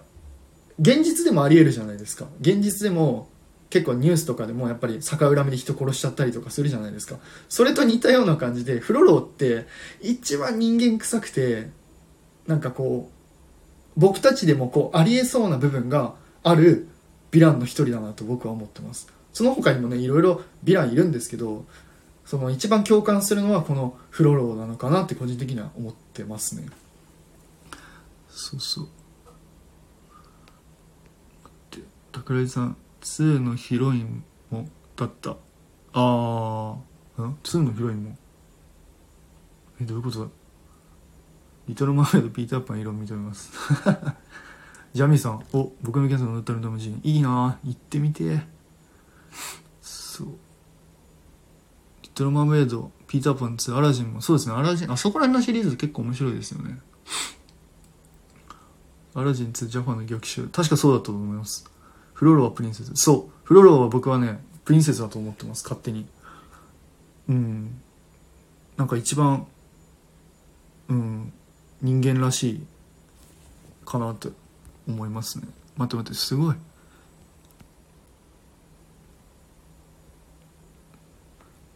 [0.78, 2.26] 現実でもありえるじゃないですか。
[2.40, 3.28] 現実でも
[3.70, 7.16] 結構ニュースとかでもやっぱり逆恨みで人殺しちゃったりとかするじゃないですか。
[7.48, 9.66] それと似たような感じでフロローって
[10.00, 11.70] 一番人間臭くて
[12.46, 16.88] なんかこう僕たちでもこうありえそうな部分がある
[17.32, 19.08] ヴィランの一人だなと僕は思ってます。
[19.32, 21.64] その他にもねいろいろヴィランいるんですけど
[22.24, 26.66] その一番共感するのはこのフロローなのかなって個人的には思ってますね。
[28.28, 28.88] そうそう。
[31.70, 31.82] で
[32.14, 35.30] 桜井さん2のヒロインもだった。
[35.30, 35.36] あ
[35.92, 38.16] あん2のヒロインも。
[39.80, 40.30] えどういうことだ？
[41.68, 43.52] リトル・マーメイドピーターパン色認めます。
[44.94, 47.00] ジャミーさんお僕のキャンセルのウルトラダムジン。
[47.04, 48.42] いいな行ってみて。
[49.82, 50.28] そう。
[52.02, 54.20] リトル・マーメイドピーターパン2アラジンも。
[54.20, 56.78] そうですねアラジンあそこら辺のシリーズ結構面白いですよね。
[59.14, 61.70] アラジン2ジャパンの逆襲確かそうだと思います。
[62.14, 62.90] フロロはプリンセス。
[62.94, 63.32] そう。
[63.44, 66.06] フロロは僕はねプリンセスだと思ってます勝手に。
[67.28, 67.80] うん。
[68.76, 69.46] なんか一番
[70.88, 71.32] うん
[71.82, 72.66] 人間らしい
[73.84, 74.30] かなと
[74.88, 75.46] 思いますね。
[75.76, 76.56] 待って待ってすごい。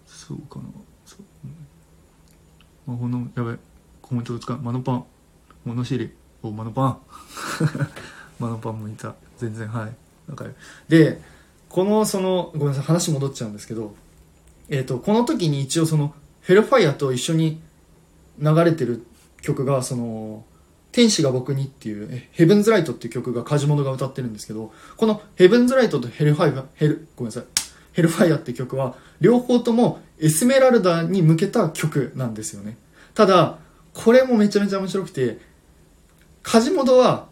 [0.06, 0.64] そうかな。
[1.04, 1.20] そう、
[2.90, 3.56] 魔法のやべ
[4.00, 5.04] コメント使うマノパン。
[5.64, 6.12] 物知り。
[6.42, 6.98] おマノパン。
[8.40, 9.14] マノパンもいた。
[9.38, 9.96] 全然はい。
[10.26, 10.46] なんか
[10.88, 11.20] で
[11.68, 12.84] このそのごめんなさい。
[12.84, 13.94] 話戻っちゃうんですけど
[14.68, 17.60] えー、とこの時に一応そのヘルファイアと一緒に
[18.38, 19.04] 流れてる
[19.42, 20.44] 曲がその
[20.92, 27.44] 「天使が僕に」っていう「ヘブンズライト」っていう曲がカジモドが歌ってるんですけどこの「ヘブンズライト」とヘルファイアヘルごめんなさい。
[27.92, 32.76] ヘルファイアって曲は両方ともエスメラルダに向けた曲なんですよね。
[33.14, 33.58] ただ
[33.92, 35.38] これもめちゃめちゃ面白くて
[36.42, 37.26] カジモドは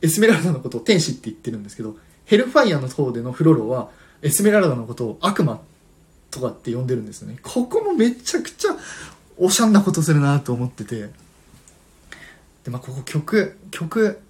[0.00, 3.90] エスメラルダのことを天使って言ってるんですけどヘルファイアの方でのフロロは
[4.22, 5.60] エスメラルダのことを悪魔
[6.30, 7.38] とかって呼んでるんですよね。
[7.42, 8.76] ここもめちゃくちゃ
[9.38, 11.21] おしゃんなことするなと思ってて。
[12.64, 14.20] でまあここ曲曲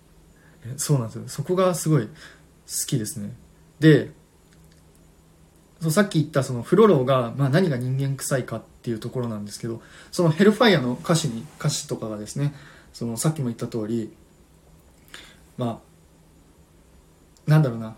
[0.76, 1.24] そうなんですよ。
[1.26, 2.10] そこがすごい好
[2.86, 3.34] きですね。
[3.80, 4.10] で
[5.80, 12.54] そうさっき言ったそのフロローが、まあ、何が人間臭いかっていうところなんですけどそのヘルファイアの歌詞に歌詞とかがですね
[12.92, 14.12] そのさっきも言った通り
[15.58, 15.80] ま
[17.46, 17.96] あなんだろうな。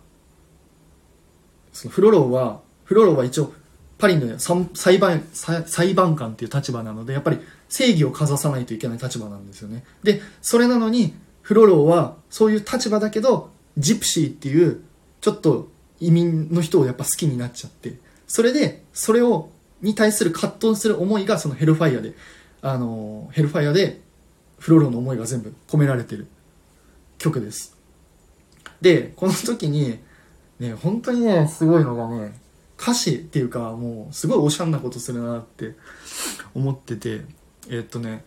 [1.74, 3.52] そのフロローはフロローは一応
[3.98, 7.38] パリの裁判裁判官っていう立場なのでやっぱり
[7.74, 9.82] 正義をかざさないといけない立場なんですよね。
[10.04, 11.12] でそれなのに
[11.42, 14.80] フロローはそういう立場だけどジプシーっていう
[15.20, 15.68] ちょっと
[15.98, 17.94] 移民の人をやっぱ好きになっちゃって
[18.28, 19.50] それでそれを
[19.82, 22.14] に対する葛藤する思いがそのヘルファイアで
[22.62, 24.00] あのヘルファイアで
[24.60, 26.28] フロローの思いが全部込められてる。
[27.18, 27.76] 曲です。
[28.82, 29.98] でこの時に
[30.60, 32.38] ね本当にねすごいのがね
[32.78, 35.74] 歌詞っていうかもうすごいおしゃんなことするなって
[36.54, 37.22] 思ってて。
[37.68, 38.24] えー、っとね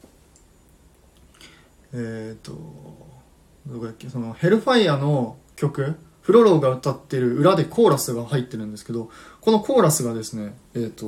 [1.94, 2.52] えー、っと
[3.68, 9.10] どこだっけそのヘルファイアの曲フロローが歌ってる裏でコーラスが入ってるんですけど
[9.42, 11.06] このコーラスがですねえー、っと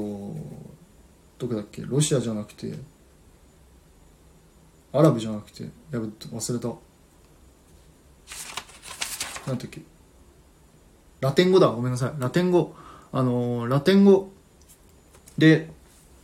[1.38, 2.74] どこだっけロシアじゃなくて
[4.92, 6.68] アラブじゃなくてやべ忘れた。
[9.48, 9.82] なんてっけ
[11.22, 12.22] ラテン語だごめんなさい。
[12.22, 12.74] ラテン語。
[13.12, 14.30] あのラテン語
[15.38, 15.70] で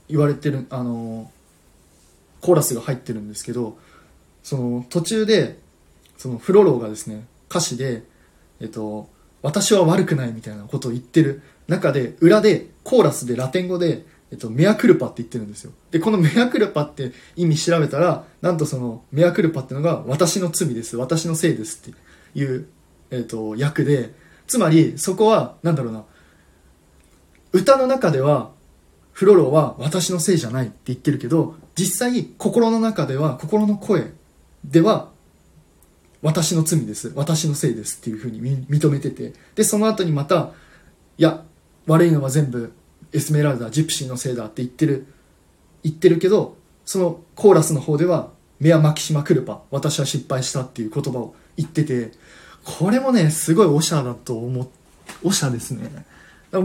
[0.08, 1.32] 言われてるあの
[2.46, 3.76] コーラスが入ってるんですけど
[4.44, 5.58] その途中で
[6.16, 8.04] そのフロローがですね歌詞で、
[8.60, 9.10] えっと
[9.42, 11.42] 「私は悪くない」みたいなことを言ってる。
[11.68, 15.72] 中で裏でコーラスでラテン語で「えっと、メアクルパ」って言ってるんですよ。
[15.90, 22.68] でこのメアクルパって意味調べたらなんとそのメアクルパってのが「私の罪です私のせいです」っていう、
[23.10, 24.14] えっと、訳で
[24.46, 26.04] つまりそこはなんだろうな
[27.52, 28.52] 歌の中では
[29.16, 34.12] フロロは私のせいじゃないって言ってるけど実際心の中では心の声
[34.66, 35.08] では
[36.22, 37.14] 私の罪です。
[37.16, 39.34] 私のせいですっていうふうに認めてて。
[39.56, 40.52] でその後にまた
[41.18, 41.46] いや
[41.88, 42.74] 悪いのは全部
[43.14, 45.08] エスメラルダジプシーのせいだって言ってる
[45.84, 52.12] 言ってるけどそのコーラスの方ではメアマキシマクルパ私は失敗したっていう言葉を言ってて
[52.66, 54.68] これもねすごいおしゃだと思っ
[55.24, 56.06] おしゃですね。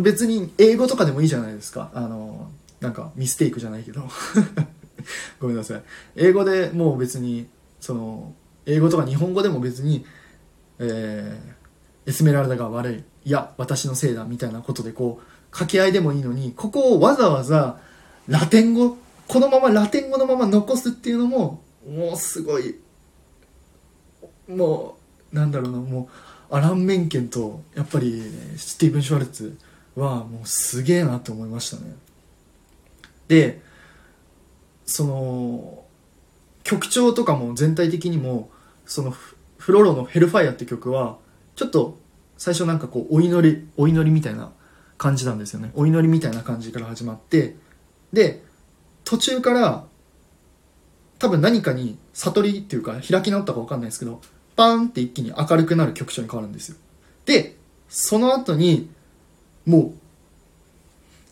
[0.03, 1.91] 別に英語とかでもいいじゃないですか。
[1.95, 2.51] あの
[2.81, 4.03] なんかミステイクじゃないけど。
[5.41, 5.83] ごめんなさい。
[6.17, 7.47] 英語でもう別に
[7.81, 8.35] その
[8.67, 10.05] 英語とか日本語でも別に、
[10.79, 13.05] えー、エスメラルダが悪い。
[13.25, 17.79] いや私のせいだみたいなことでこう掛け合いでもいいのにここをわざわざ
[18.29, 22.77] ラテン語このままラテン語のまま残すっていうのももうすごい
[24.49, 24.97] も
[25.33, 26.09] うなんだろうなも
[26.51, 28.23] うアラン・メンケンとやっぱり
[28.57, 29.57] スティーブン・シュワルツ
[29.97, 31.95] はもうすげえなって思いましたね。
[33.29, 33.61] で
[34.87, 35.85] その
[36.65, 38.51] 曲調とかも全体的にも
[38.87, 39.11] その
[39.59, 41.19] フロロの「ヘルファイア」って曲は
[41.55, 41.99] ちょっと
[42.37, 44.51] 最初なんかこうお祈りお祈りみたいな
[44.99, 45.71] 感じなんですよね。
[45.75, 47.57] お祈りみたいな感じから始まって
[48.13, 48.43] で
[49.05, 49.85] 途中から
[51.19, 54.21] 多分何かに悟りっていうか開き直ったか分かんないですけど
[54.57, 56.77] パーンって一気に明るくなる曲調に変わるんですよ。
[57.27, 57.57] で
[57.89, 58.91] その後に
[59.71, 59.93] もう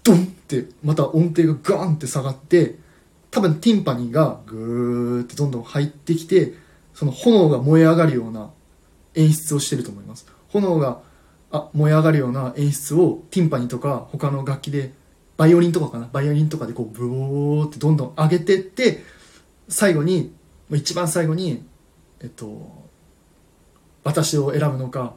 [0.05, 2.76] ドンってまた音程がガーンって下がって
[3.30, 6.55] 多分ティンパニーがグーってどんどん入ってきて
[6.95, 8.51] その炎が燃え上がるような
[9.14, 10.26] 演出をしてると思います。
[10.49, 11.01] 炎が
[11.51, 14.93] あ燃え上がるような演出をティンパニーとか他の楽器で
[15.36, 16.09] バイオリンとかかな？
[16.12, 19.03] バイオリンとかでこうブオーってどんどん上げてって
[19.68, 20.32] 最後に
[20.70, 21.64] 一番最後に
[22.20, 22.86] えっと
[24.05, 25.14] 私を選ぶのか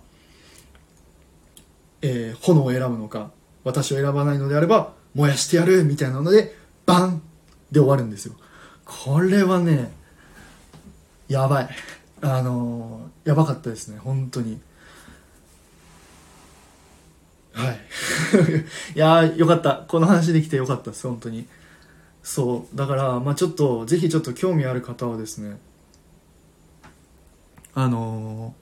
[2.02, 3.32] えー、炎を選ぶのか
[3.64, 7.22] 私を選ばないのであれば燃やしてやるみたいなのでバン
[7.72, 8.36] で終わるんですよ。
[8.86, 9.92] これはね
[11.28, 11.70] やばい。
[12.22, 14.60] あのー、やばかったですね本当に。
[17.54, 17.80] はい。
[18.96, 19.86] いやーよかった。
[19.88, 21.48] この話できてよかったです本当に。
[22.24, 22.78] そう。
[22.78, 25.58] だからまあちょっとぜひちょっと興味ある方はですね
[27.74, 28.61] あのー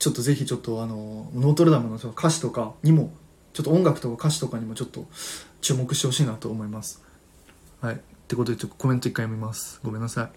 [0.00, 3.12] ちょっとぜひちょっとあのノートルダムの歌詞とかにも
[3.52, 5.06] ちょっと音楽とか歌詞とかにもちょっと
[5.60, 7.02] 注目してほしいなと思います。
[7.82, 7.94] はい。
[7.94, 9.78] ってことでちょっとコメント一回読みます。
[9.84, 10.30] ごめんなさ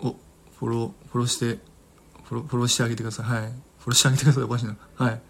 [0.00, 0.06] い。
[0.06, 0.16] お
[0.58, 1.58] フォローフォローして
[2.24, 3.26] フォローフォローしてあげてください。
[3.26, 3.40] はい。
[3.40, 4.44] フォローしてあげてください。
[4.44, 4.76] おかしいな。
[4.94, 5.20] はい。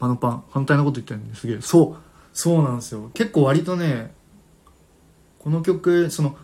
[0.00, 0.44] マノパン。
[0.50, 1.60] 反対のこと言ってるんですげえ。
[1.60, 1.96] そう。
[2.32, 3.10] そうなんですよ。
[3.14, 4.12] 結構割とね
[5.38, 6.36] この曲その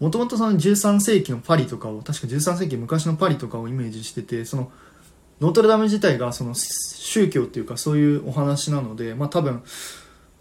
[0.00, 4.72] もともとその13世紀のパリとかを確か13世紀昔のパリとかをイメージしててその
[5.42, 9.64] ノートルダム自体がその宗教っていうかそういうお話なのでまあ多分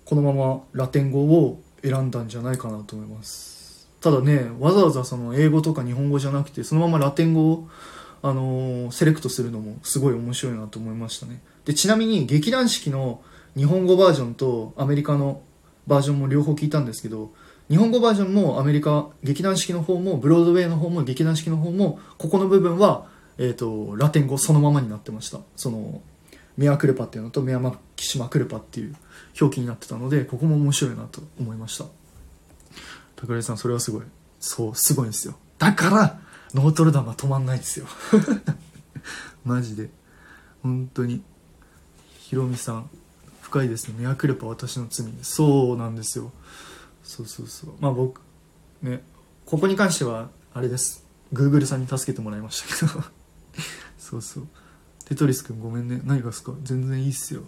[0.06, 3.89] このままラテン語を選んだんじゃないかなと思います。
[3.99, 7.68] ただねわざわざその英語とか日本語じゃなくてそのままラテン語を、
[8.22, 11.41] あのーセレクトするのもすごい面白いなと思いましたね。
[11.66, 13.22] でちなみに劇団四季の
[13.58, 15.41] 日本語バージョンとアメリカの
[15.88, 17.32] バージョンも両方聞いたんですけど
[17.70, 23.08] 日本語バージョンもアメリカ劇団四季の方もブロードウェイの方も劇団四季の方もここの部分は、
[23.41, 25.39] えー、とラテン語そのままになってました。
[25.55, 25.99] その
[26.57, 28.95] メアクルパっていうのとメアマキシマクルパっていう
[29.39, 31.85] 表記になってたのでここも面白いなと思いました。
[33.19, 34.03] 桜井さんそれはすごい。
[34.39, 35.35] そうすごいんですよ。
[35.57, 36.19] だから
[36.53, 37.87] ノートルダムは止まんないですよ。
[39.43, 39.89] マジで。
[40.61, 41.23] 本当に。
[42.19, 42.89] ひろみさん
[43.41, 43.95] 深いですね。
[43.97, 45.23] メアクルパ私の罪で。
[45.23, 46.31] すそうなんですよ。
[47.03, 47.71] そうそうそう。
[47.79, 48.21] まあ僕
[48.83, 49.01] ね
[49.47, 51.03] ここに関してはあれです。
[51.33, 53.20] Google さんに助けてもらいましたけど。
[54.02, 54.47] そうそう。
[55.06, 56.02] テトリス君ごめんね。
[56.04, 56.54] 何がすか？
[56.64, 57.43] 全然いいっすよ。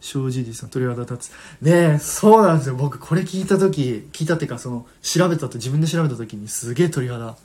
[0.00, 1.32] 正直さん鳥肌立つ。
[1.60, 2.76] ねえそうなんですよ。
[2.76, 7.36] 僕これ聞いた時聞いたっていうかその調べたと自分で調べた時にすげえ鳥肌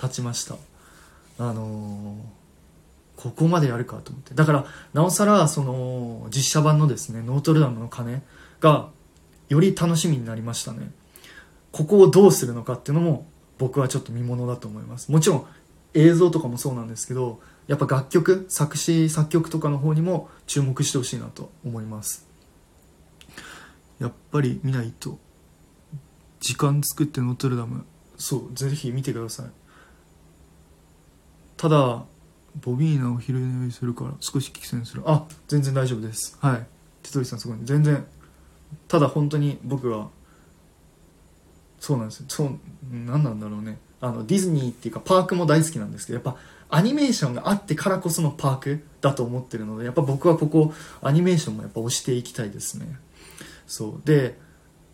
[0.00, 0.56] 立ちました。
[1.38, 2.46] あのー
[3.16, 4.34] ここまでやるかと思って。
[4.34, 8.20] だからなおさらその実写版のですねノートルダムの鐘
[8.60, 8.90] が
[9.48, 10.90] より楽しみになりましたね。
[11.72, 13.26] ここをどうするのかっていうのも
[13.56, 15.10] 僕はちょっと見ものだと思います。
[15.10, 15.46] もちろん
[15.94, 22.26] 映像とかもそうなんですけどやっぱ楽曲作詞作曲とかの方にも注目してほしいなと思います。
[23.98, 25.18] やっぱり見ないと
[26.40, 27.84] 時間作ってノートルダム。
[28.18, 29.46] そうぜひ見てください。
[31.56, 32.04] ただ
[32.60, 35.02] ボビーナを昼寝するから少し危険する。
[35.06, 36.38] あ全然大丈夫です。
[36.40, 36.66] はい。
[37.02, 38.06] テトリさんすごい全然。
[38.88, 40.08] ただ本当に僕は
[41.80, 42.26] そうなんですよ。
[42.28, 42.58] そう
[42.92, 43.78] 何なんだろうね。
[44.00, 46.36] あのディズニーっていうかパークも大好きなんですけどやっぱ
[46.68, 52.98] アニメーションがあってからこそのパークだと思ってるのでやっぱ僕はここアニメーションもやっぱ押していきたいですね。
[53.66, 54.00] そう。
[54.04, 54.38] で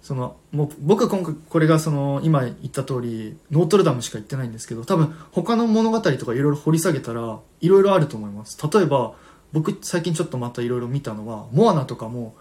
[0.03, 8.59] そのもう僕は今回これがその今言った通りノートルダムしか言ってないんですけど多分他の物語とかいろいろ掘り下げたらいろいろあると思います。
[8.73, 9.15] 例えば
[9.53, 12.35] 僕最近ちょっとまたいろいろ見たのはモアナとかも、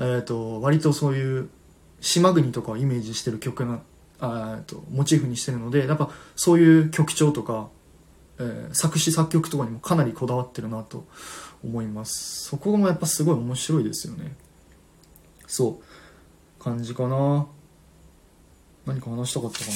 [0.00, 1.48] えー、と割とそういう
[2.00, 3.80] 島国とかをイメージしてる曲な
[4.18, 7.68] あーとモチーフにしてるのでやっぱそういう曲調とか、
[8.38, 11.06] えー作詞作曲とかにもかなりこだわってるなと
[11.64, 12.44] 思います。
[12.48, 14.34] そこもやっぱすごい面白いですよね。
[15.46, 15.80] そ
[16.60, 16.62] う。
[16.62, 17.46] 感じかな。
[18.86, 19.72] 何か話したかったかな。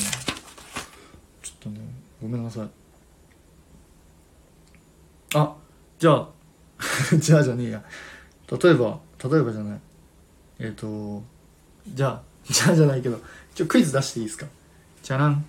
[1.43, 1.81] ちょっとね
[2.21, 2.69] ごめんなさい。
[5.35, 5.55] あ
[5.99, 6.29] じゃあ。
[7.19, 7.85] じゃあじゃねえや。
[8.51, 9.81] 例えば例えばじゃない。
[10.59, 11.23] えっ、と
[11.87, 13.21] じゃあじゃあじゃないけど
[13.55, 14.47] ちょクイズ出していいですか？
[15.03, 15.45] じゃらん。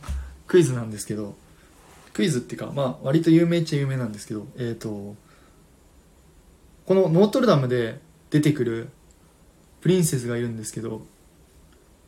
[0.47, 1.35] クイズなんですけど。
[2.19, 5.15] クイズっていうかまあ割と有名っちゃ有名なんですけどえっ、と
[6.85, 8.89] このノートルダムで出てくる
[9.79, 11.01] プリンセスがいるんですけど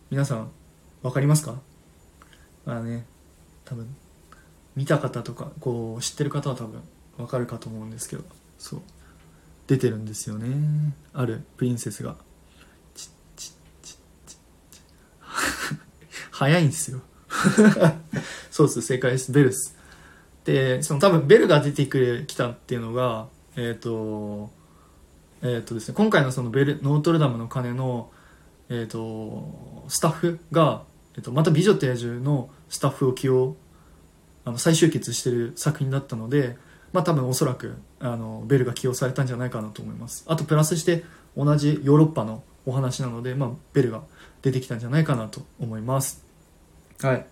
[0.10, 0.52] 皆さん
[1.02, 1.62] 分かりますか？
[2.66, 3.06] まあね
[3.64, 3.88] 多分
[4.76, 6.82] 見た方とかこう知ってる方は多分
[7.16, 8.24] 分かるかと思うんですけど
[8.60, 8.82] そう
[9.68, 10.94] 出てるんですよね。
[11.14, 12.18] あるプリンセスが。
[12.96, 13.98] チッチッチッ
[14.28, 14.40] チッ
[14.72, 15.78] チッ
[16.32, 17.00] 早いんですよ。
[18.52, 18.82] そうです。
[18.82, 19.32] 正解です。
[19.32, 19.80] ベルです
[20.46, 24.50] でその多分ベルが出てくる来たっていうのがえっ、と
[25.42, 28.10] えっ、とですね今回のそのベルノートルダムの鐘の
[28.74, 30.84] えー、とスタッフが、
[31.16, 33.58] えー、とまた「美女と野獣」のスタッフを起用
[34.46, 36.58] あの再集結してる作品だったので、
[36.94, 40.24] まあ、多分おそらくあのベルが起用されたんじゃないかなと思います。
[40.28, 41.04] あとプラスして
[41.36, 44.04] 同じヨーロッパのお話なので、まあ、ベルが
[44.42, 46.24] 出てきたんじゃないかなと思います。
[47.02, 47.28] はい。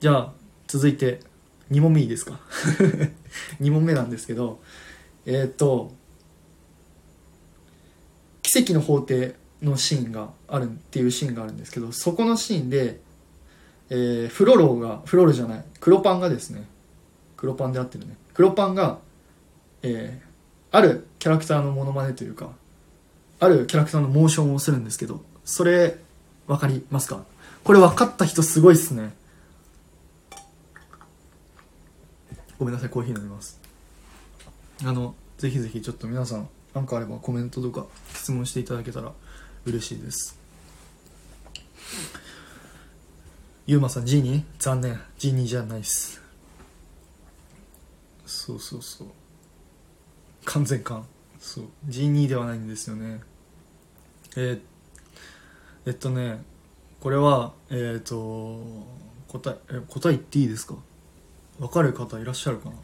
[0.00, 0.32] じゃあ
[0.66, 1.20] 続いて
[1.72, 2.38] 2問目いいですか？
[3.60, 4.60] 2問目なんですけど
[5.26, 5.92] えっ、と
[8.42, 13.00] 奇跡の法廷のシーンがあるっていうシーンがあるんですけどそこのシーンで、
[13.90, 16.64] えーフロローがフロロじゃない黒パンがですね
[17.36, 18.98] 黒パンで合ってるね黒パンが、
[19.82, 20.32] えー
[20.74, 22.48] あるキャラクターのモノマネというか
[23.40, 25.96] あるキャラクターのモーションをするんですけどそれ
[26.46, 27.24] 分かりますか？
[27.62, 29.12] これ分かった人すごいっすね。
[32.62, 33.58] ごめんなさいコーヒー飲みます。
[34.84, 39.10] あのぜひぜひちょっと皆さん何かあればコメントとか質問していただけたら
[39.66, 40.38] 嬉しいです。
[43.66, 45.00] ゆうまさん G に残念。
[45.18, 46.22] G にじゃないっす。
[48.26, 49.08] そうそうそう。
[50.44, 51.04] 完全感。
[51.40, 51.64] そう。
[51.88, 53.22] G2 ではないんですよね。
[54.36, 54.60] えー
[55.84, 56.40] えっとね
[57.00, 58.62] これはえっ、と
[59.26, 60.76] 答ええ答え言っていいですか？
[61.62, 62.74] 分かる方いらっしゃるかな？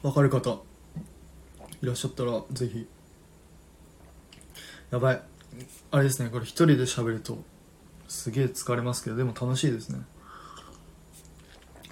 [0.00, 0.60] 分かる方
[1.82, 2.88] いらっしゃったらぜひ。
[4.90, 5.22] やばい。
[5.90, 7.44] あれですねこれ一人で喋ると
[8.08, 9.98] すげえ疲れますけどでも楽しいですね。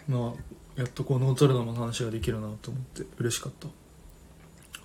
[0.09, 3.69] まあやっとこうノートルダムの話ができるなと思って嬉しかった。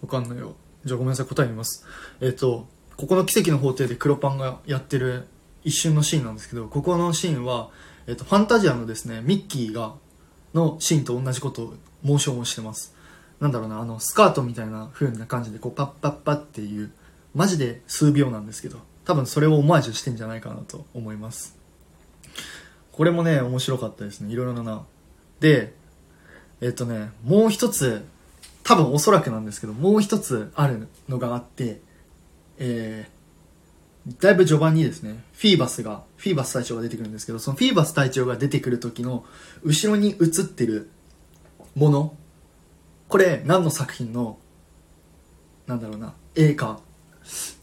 [0.02, 0.58] わかんないよ。
[0.84, 1.86] じゃあごめんなさい答え見ます。
[2.20, 2.68] えっ、ー、と
[2.98, 5.30] ここの奇跡の法廷で黒パンがやってる
[5.64, 7.70] 一瞬のシーンなんですけどここのシーンは、
[8.08, 9.94] えっ、と、ファンタジアのですねミッキーが
[10.54, 12.96] のシーンと同じことをモーションをしてます。
[13.40, 16.92] なんだろうなあのスカートみたいな風な感じでこうパッパッパっていう
[17.34, 21.58] マジで数秒なんですけど多分それをオマージュしてんじゃないかなと思います。
[22.92, 24.34] これもね面白かったですね。
[24.34, 24.84] いろいろな
[25.40, 25.74] で
[26.62, 28.06] えっとねもう一つ
[28.64, 31.82] 多分おそらくなんですけどもう一つあるのがあって
[32.60, 33.19] えー、
[34.20, 39.26] だいぶ序盤にですねフィーバスがフィーバス隊長が出てくるんですけどそのフィーバス隊長が出てくる時の
[39.64, 40.90] 後ろに映ってる
[41.76, 42.16] もの
[43.08, 44.38] これ何の作品の
[45.68, 46.80] なんだろうな絵か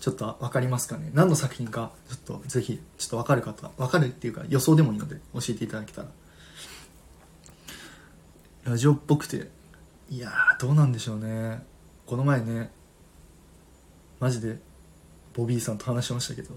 [0.00, 1.10] ちょっと分かりますかね？
[1.12, 6.08] 何の作品かちょっとぜひちょっと分かる方分かるっていうか予想でもいいので教えていただけたら。
[8.64, 9.48] ラジオっぽくて
[10.10, 10.30] いや
[10.60, 11.64] どうなんでしょうね。
[12.04, 12.70] この前ね
[14.20, 14.58] マジで
[15.36, 16.54] ボビーさんと話しましたけど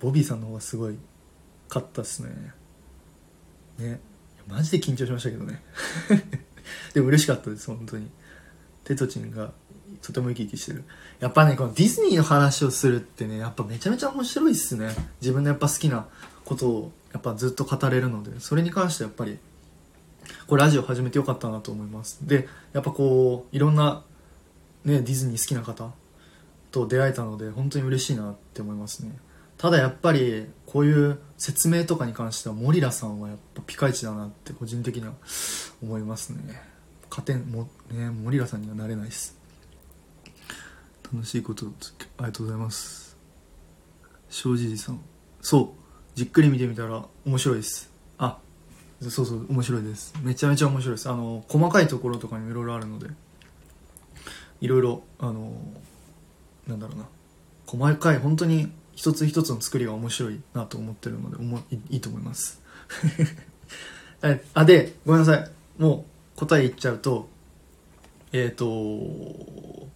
[0.00, 0.96] ボビーさんの方がすごい
[1.68, 2.52] 勝ったっすね。
[3.78, 4.00] ね。
[4.48, 5.62] マジで緊張しましたけどね。
[6.92, 8.10] でも嬉しかったです本当に。
[8.82, 9.52] テトチンが
[10.02, 10.82] とても生き生きしてる。
[11.20, 14.92] やっぱねこのディズニーの話をするってねやっぱめちゃめちゃ面白いっすね。
[15.20, 16.08] 自分のやっぱ好きな
[16.44, 18.40] ことをやっぱずっと語れるので。
[18.40, 19.38] それに関してやっぱり
[20.48, 22.26] これラジオ始めてよかったなと思います。
[22.26, 24.02] でやっぱこういろんな
[24.84, 25.92] ねディズニー好きな方
[26.72, 29.16] と出会えたので本当に嬉しいなって思いますね。
[29.58, 35.12] ただやっぱりこういう説明とかに関してはモリラさんはやっぱピカイチだなって個人的には
[35.80, 36.60] 思いますね。
[37.08, 39.38] 勝てんもねモリラさんにはなれないです。
[41.12, 41.66] 楽しいこと
[42.16, 43.16] ありがとうございます。
[44.30, 45.00] 庄司さん。
[45.42, 45.82] そう。
[46.14, 47.92] じっくり見てみたら面白いです。
[48.18, 48.38] あ
[49.00, 50.14] そうそう面白いです。
[50.22, 51.08] めちゃめちゃ面白いです。
[51.08, 53.08] あの細かいところとかにもいろいろあるので
[54.60, 55.52] いろいろあの
[56.72, 57.06] なんだろうな。
[57.66, 62.60] 細かい本当に一つ一つの作りが面白いなと思ってるのでおもいいいと思います。
[64.54, 65.50] あでごめんなさい。
[65.78, 66.04] も
[66.36, 67.28] う答え言っちゃうと
[68.32, 69.88] えっ、ー、と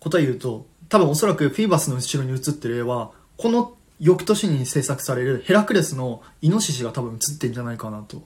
[0.00, 8.22] 答え言うと多分おそらくフィーバスの後ろに映ってる絵はこの翌年に制作されるヘラクレスのイノシシが多分映ってんじゃないかなと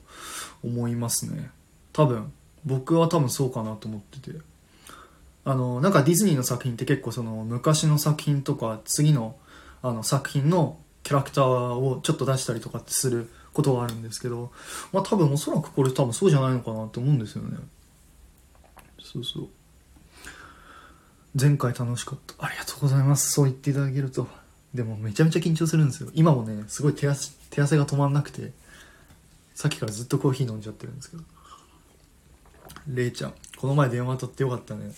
[0.63, 1.49] 思いますね。
[1.91, 2.31] 多分。
[2.65, 4.37] 僕は多分そうかなと思ってて。
[5.45, 9.35] あのなんかディズニーの作品って結構その昔の作品とか次の
[9.81, 14.51] あの作品のキャラクターをちょっと出したりとかすることがあるんですけど
[14.93, 17.57] まあ多分おそらくこれ多分そうじゃないのかなと思うんですよね。
[19.01, 19.47] そうそう。
[21.39, 22.45] 前回楽しかった。
[22.45, 23.31] ありがとうございます。
[23.31, 24.27] そう言っていただけると。
[24.73, 26.09] でもめちゃめちゃ緊張するんですよ。
[26.13, 28.51] 今もねすごい手汗手汗が止まんなくて
[29.53, 31.23] さっきからずっとコーヒー飲んじゃってるんですけど。
[32.87, 34.91] れいちゃんこの前電話取ってよかったね。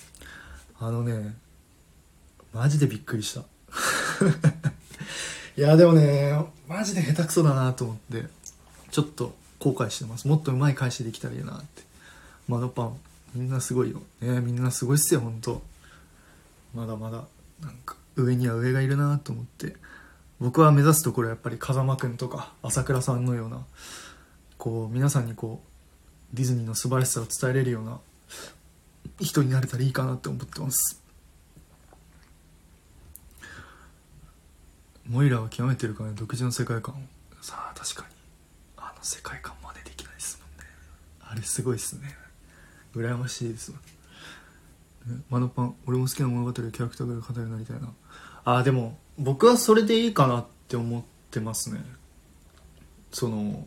[0.79, 1.35] あのね
[2.53, 3.41] マジでびっくりした。
[5.57, 8.25] いやでもねマジで下手くそだなと思って
[8.91, 10.27] ちょっと後悔してます。
[10.27, 11.83] もっとうまい返しできたらいいなって。
[12.47, 12.97] 窓パン。
[13.33, 14.01] みんなすごいよ。
[14.21, 15.61] ねみんなすごいっすよ本当
[16.73, 17.25] まだまだ
[17.61, 19.75] なんか上には上がいるなと思って。
[20.39, 23.65] 僕は目指すところやっぱり風間くんとか朝倉さんのような
[24.57, 25.61] こう皆さんにこ
[26.33, 27.99] うディズニーの素晴らしさを伝えれるような
[29.19, 31.01] 人になれたらいいかなって思ってます。
[35.07, 36.97] モイラは極めてるから独自の世界観を。
[37.41, 38.15] さあ確かに。
[38.77, 40.69] あの世界観真似できないですもんね。
[41.21, 42.15] あれすごいっすね。
[42.95, 43.77] 羨ましいですわ
[45.29, 47.93] マノパン俺も好きな物語キャラクターが語るようになりたいな。
[48.45, 51.81] あでも僕はそれでいいかなって思ってますね。
[53.11, 53.63] その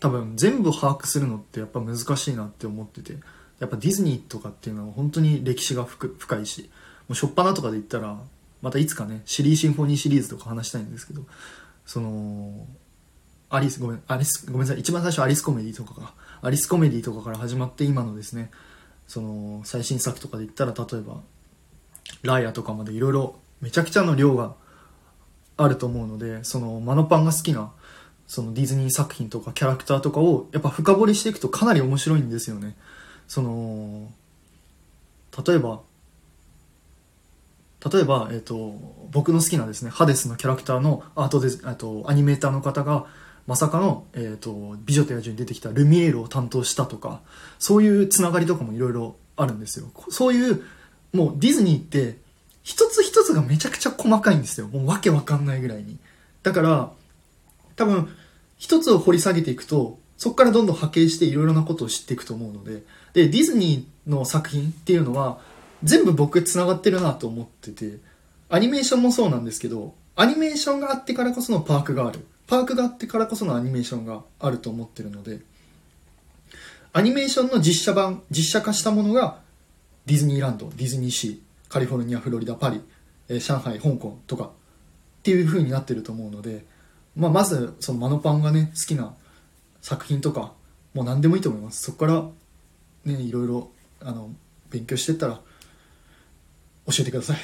[0.00, 3.16] 多分全部把握するのってやっぱ難しいなって思ってて。
[3.58, 6.70] やっぱディズニーとかっていうのは本当に歴史が深いし
[7.08, 8.18] もう初っ端とかで言ったら
[8.62, 11.22] またいつかねシリーシンフォニーシリーズとか話したいんですけど
[11.84, 12.66] その
[13.48, 16.14] アリスごめんアリスごめんなさい一番最初アリスコメディとかか。
[16.42, 18.50] アリスコメディとかから始まって今のですね
[19.08, 21.20] その最新作とかで言ったら例えば
[22.22, 24.54] ライアとかまでいろいろめちゃくちゃの量が
[25.56, 27.72] あると思うのでそのマノパンが好きな
[28.26, 32.76] そのディズニー作品とかキャラクターとかをやっぱ深掘りしていくとかなり面白いんですよね。
[33.28, 34.10] その
[35.46, 35.80] 例えば
[37.92, 38.74] 例えば、えっ、と、
[39.12, 43.06] 僕の好きなですね、ハデスのキャラクターのアートで、とアニメーターの方が、
[43.46, 47.20] まさかの、えっ、と、美女と野獣に出てきたルミエールを担当したとか、
[47.58, 49.86] そういうつながりとかもいろいろあるんですよ。
[50.08, 50.62] そういう、
[51.12, 52.18] もうディズニーって、
[52.62, 54.66] 一つ一つがめちゃくちゃ細かいんですよ。
[54.66, 55.98] もうわけわかんないぐらいに。
[56.42, 56.90] だから、
[57.76, 58.08] 多分、
[58.56, 62.82] 一つを掘り下げていくと、そこからどんどん波形していろいろなことを知っていくと思うので、
[63.16, 65.38] で、ディズニーの作品っていうのは、
[65.82, 67.98] 全部僕繋がってるなと思ってて、
[68.50, 72.26] アニメーションもそうなんですけど、アニメーションがあってからこそのパークがある。
[72.46, 75.40] パークがあってからこそのアニメーションがあると思ってるので、
[76.92, 79.38] アニメーションの実写版、実写化したものが
[80.04, 82.82] ディズニーランド、ディズニーシー、カリフォルニア、フロリダ、パリ、
[83.30, 84.48] え、上海、香港とかっ
[85.22, 86.66] ていう風になってると思うので、
[87.16, 89.14] まあ、まずそのマノパンがね、好きな
[89.80, 90.52] 作品とか、
[90.92, 91.82] もう何でもいいと思います。
[91.82, 92.26] そこから
[93.06, 94.30] ね、いろいろあの
[94.70, 95.40] 勉強してったら
[96.86, 97.38] 教えてください。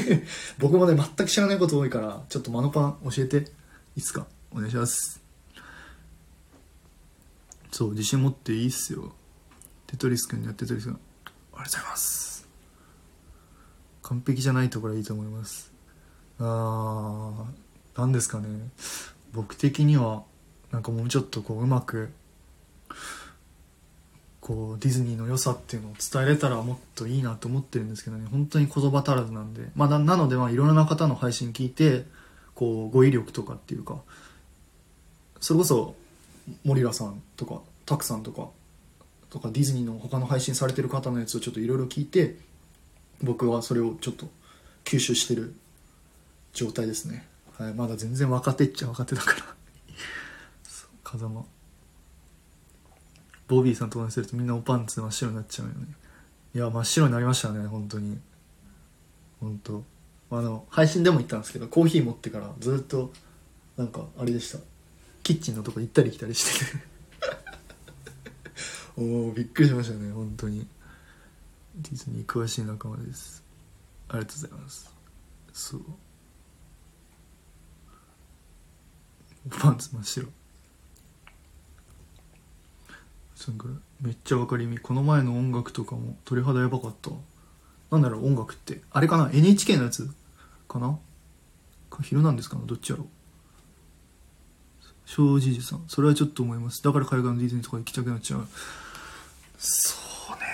[0.58, 3.50] 僕もね全く知らないこと多いからちょっとマノパン教えて。
[3.96, 5.22] いつかお願いします。
[7.72, 9.14] そう自信持っていいっすよ。
[9.86, 10.98] テトリス君にやテトリス君
[11.54, 12.48] ありがとうございます。
[14.02, 15.72] 完璧じゃないところはいいと思います。
[16.38, 18.48] あー何ですかね。
[19.32, 20.24] 僕的には
[20.70, 22.10] なんかもうちょっとこううまく
[24.46, 28.28] こうディズニーの良さっていうのを伝えれたらもっといいなと思ってるんですけどね。
[28.30, 32.04] 本当に言葉足らずなんで、まあ、ななのでまあいろんな方の配信聞いて
[32.54, 33.98] こう語彙力とかっていうか
[35.40, 35.96] それこそ
[36.64, 38.46] 森良さんとかタクさんとか
[39.30, 42.36] とかディズニーの他の配信されてる方のやつをちょっといろいろ聞いて
[43.24, 44.26] 僕はそれをちょっと
[44.84, 45.56] 吸収してる
[46.52, 47.26] 状態ですね、
[47.58, 49.38] はい、まだ全然若手っちゃ若手だから。
[51.02, 51.44] 風間。
[53.48, 55.86] ボビーさんと同じするとみんなおパンツ真っ白になっちゃうよね。
[56.54, 58.18] いや真っ白になりましたね本当に。
[59.40, 59.84] 本当。
[60.30, 63.12] あの配信でも言ったんですけどコーヒー持ってからずっと
[63.76, 64.58] なんかあれでした。
[65.22, 66.78] キッチンのとこ行ったり来たりして
[68.96, 70.66] おおびっくりしましたね本当に。
[71.76, 73.44] ディズニー詳しい仲間です。
[74.08, 74.94] ありがとうございます。
[75.52, 75.82] そう。
[79.50, 80.28] パンツ真っ白。
[83.48, 83.66] なんか
[84.00, 87.10] めっちゃ分かりみこの前の音楽とかも鳥肌やばかった。
[87.90, 88.80] なんだろう音楽って。
[88.90, 90.10] あれかな？NHK のやつ
[90.68, 90.98] かな？
[91.90, 93.04] か昼なんですかねどっちやろ？
[93.04, 93.06] う
[95.04, 95.84] 正直さん。
[95.86, 96.82] それはちょっと思います。
[96.82, 98.48] だから海岸のディズニーとか行きたくなっちゃう。
[99.58, 99.94] そ
[100.34, 100.46] うね。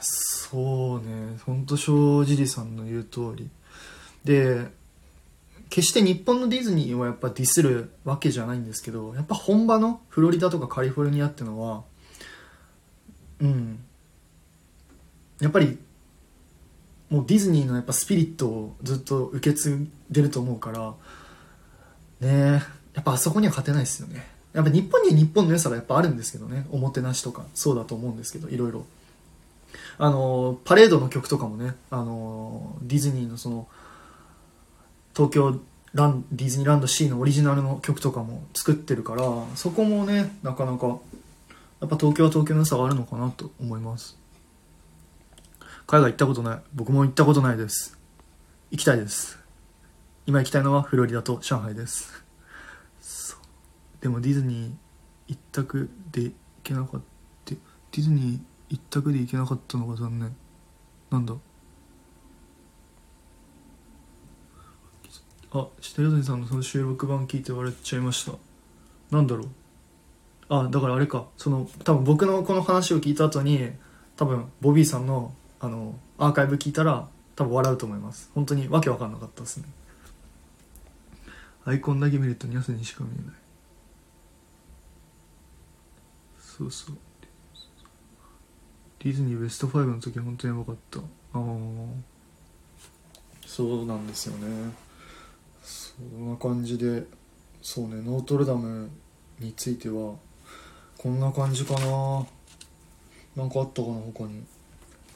[0.00, 1.38] そうね。
[1.44, 3.48] ほんと正直さんの言う通り。
[4.24, 4.66] で
[5.68, 11.82] 決して日本のディズニーをやっぱディスるわけじゃないんですけどやっぱ本場のフロリダとかカリフォルニアっていうのは
[13.40, 13.78] うん。
[15.40, 15.78] やっぱり
[17.10, 20.94] もうディズニーのやっぱスピリットをずっと受け継いでると思うから
[22.20, 22.62] ね
[22.94, 24.26] やっぱあそこには勝てないですよね。
[24.54, 26.66] やっぱ日本には日本の良さがやっぱあるんですけどね。
[26.70, 28.86] おもてなしとかそうだと思うんですけどいろいろ。
[29.98, 33.68] あのパレードの曲とかもねあのディズニーのその
[35.16, 35.60] 東京
[35.94, 39.22] ランディズニーランド C のオリジナルの曲とかも作ってるから
[39.54, 44.18] そこもねなかなかやっぱ東京は東京の良さがあるのかなと思います。
[45.86, 46.60] 海外行ったことない。
[46.74, 47.98] 僕も行ったことないです。
[48.70, 49.38] 行きたいです。
[50.26, 52.24] 今行きたいのはフロリダと上海です。
[54.00, 54.72] でもディズニー
[55.28, 57.00] 一択で行けなかっ
[57.44, 57.54] た。
[57.54, 60.36] ディズニー一択で行けなかったのが残念。
[61.10, 61.34] なんだ？
[65.58, 68.32] あ下谷さんのその収録版聞いて笑っちゃいました。
[69.10, 69.48] なんだろう？
[70.48, 71.26] あだからあれか。
[71.36, 73.70] その多分僕のこの話を聞いた後に
[74.16, 78.30] 多分ボビーさんのあのアーカイブ聞いたら多分笑うと思います。
[78.34, 79.64] 本当にわけわかんなかったですね。
[81.64, 83.34] アイコンだけ見るとニャスにしか見えない。
[86.38, 86.96] そうそう。
[89.00, 90.98] ディズニーベスト5の時本当にやばかった。
[90.98, 91.02] あ
[91.34, 91.44] あ
[93.46, 94.70] そうなんですよね。
[95.66, 97.04] そんな感じで
[97.60, 98.88] そうねノートルダム
[99.40, 100.14] については
[100.96, 102.26] こんな感じかな。
[103.36, 104.42] なんかあったかな他に。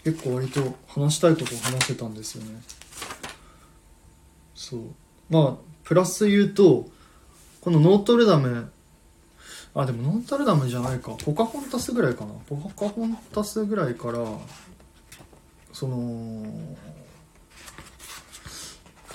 [0.05, 2.61] 結構割と話したいとこ話せたんですよね。
[4.55, 4.81] そう。
[5.31, 6.89] まあプラス言うと
[7.61, 8.71] このノートルダム
[9.75, 11.13] あでもノートルダムじゃないか。
[11.25, 12.33] ポカホンタスぐらいかな。
[12.49, 14.19] ポカホンタスぐらいから
[15.73, 16.45] その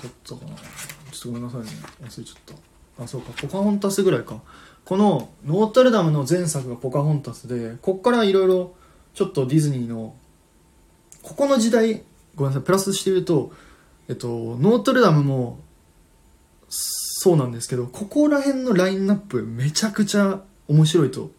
[0.02, 0.58] 撮ったかな。
[1.20, 1.68] ちょっとごめんなさいね。
[2.02, 2.56] 忘れちゃっ
[2.98, 3.04] た。
[3.04, 3.34] あそうか。
[3.42, 4.42] ポカホンタスぐらいか。
[4.84, 8.76] このノートルダムの前作がポカホンタスでこっからいろいろ
[9.14, 10.16] ちょっとディズニーの
[11.24, 12.04] ここの時代
[12.36, 12.64] ごめんなさい。
[12.64, 13.52] プラスして言うと
[14.08, 15.60] えっとノートルダムも
[16.70, 21.32] そうなんですけどここら辺のラインナップめちゃくちゃ面白いと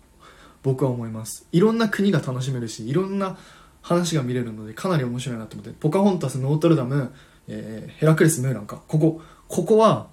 [0.64, 1.46] 僕は思います。
[1.52, 3.38] いろんな国が楽しめるしいろんな
[3.80, 5.72] 話が見れるのでかなり面白いなと思って。
[5.72, 7.12] ポカホンタスノートルダム、
[7.46, 8.82] えーヘラクレスムーランか。
[8.88, 10.08] ここここは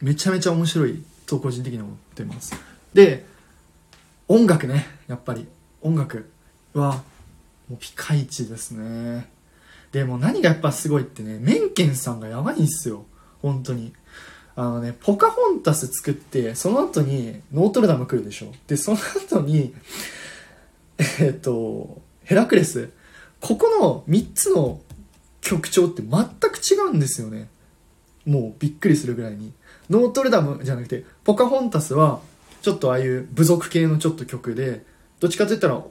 [0.00, 2.54] めちゃめちゃ面白いと個人的に思ってます。
[2.92, 3.24] で
[4.28, 5.46] 音楽ねやっぱり。
[5.84, 6.30] 音楽
[6.74, 7.02] は
[7.68, 9.28] もうピカイチですね。
[9.90, 13.04] でも何がやっぱすごいってねメンケンさんがやばいんすよ。
[13.40, 13.92] 本当に。
[14.54, 18.52] あのねポカホンタス作ってその後にノートルダム来るでしょ。
[18.66, 19.74] でその後に
[21.18, 22.90] えっとヘラクレス。
[23.40, 24.80] ここの3つの
[25.40, 27.48] 曲調って全く違うんですよね。
[28.26, 29.52] もうびっくりするぐらいに
[29.90, 32.20] ノートルダムじゃなくてポカホンタスは
[32.62, 34.84] ちょっとああいう部族系のちょっと曲で
[35.20, 35.82] どっちかといったら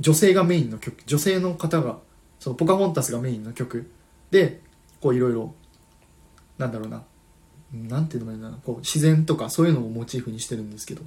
[0.00, 1.98] 女性がメインの曲女性の方が
[2.38, 3.90] そのポカホンタスがメインの曲
[4.30, 4.60] で
[5.00, 5.54] こういろいろ
[6.56, 7.02] なんだろうな
[7.72, 11.02] なんていうのかなこう自然とかそういうのをモチーフにしてるんですけど。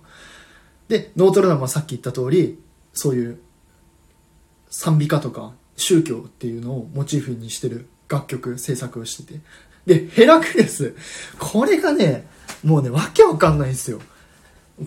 [0.87, 2.59] でノートルダムはさっき言った通り
[2.91, 3.39] そういう
[4.69, 9.39] 賛美歌とか宗教っていうのをモチーフにしてる楽曲制作をしてて。
[9.93, 10.95] でヘラクレス。
[11.39, 12.27] これがね
[12.63, 13.99] もうねわけわかんないんですよ。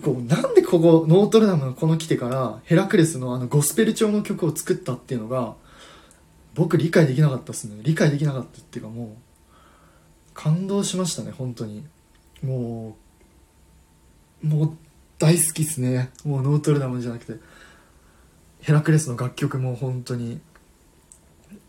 [0.02, 5.54] こうなんでここノートルダムのこの来てからヘラクレスのあのゴスペル調の曲を作ったっていうのが
[6.54, 7.76] 僕理解できなかったですね。
[7.82, 9.08] 理解できなかったっていうかもう
[10.34, 11.84] 感動しましたね本当に。
[12.42, 12.96] も
[14.42, 14.76] うもう
[15.18, 16.10] 大好きっすね。
[16.24, 17.38] もうノートルダムじゃなくて。
[18.64, 20.40] ヘラクレスの楽曲も本当に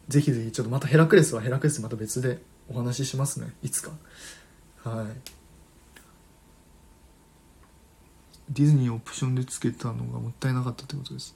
[0.07, 2.39] ぜひぜひちょっとまたヘラクレスはヘラクレスまた別で
[2.69, 3.91] お話ししますねいつか。
[4.83, 5.05] はい。
[8.49, 11.35] ディズニーオプションでつけたのがもったいなかったってことです。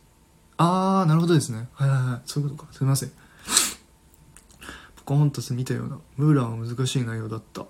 [0.57, 1.67] ああなるほどですね。
[1.73, 2.21] はいはいはい。
[2.25, 2.73] そういうことか。
[2.73, 3.11] すみません。
[4.97, 5.99] ポカホンタス見たような。
[6.17, 7.65] ムーランは難しい内容だった。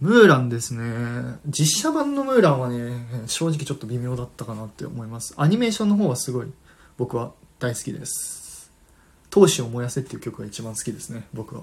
[0.00, 1.38] ムーランですね。
[1.46, 5.34] 実写版のムーランはね正直ちょっと微妙だったかなって思います。
[5.36, 6.52] アニメーションの方はすごい
[6.96, 8.70] 僕は大好きです
[9.30, 11.62] 「闘志を燃やせ」っていう曲が一番好きですね僕は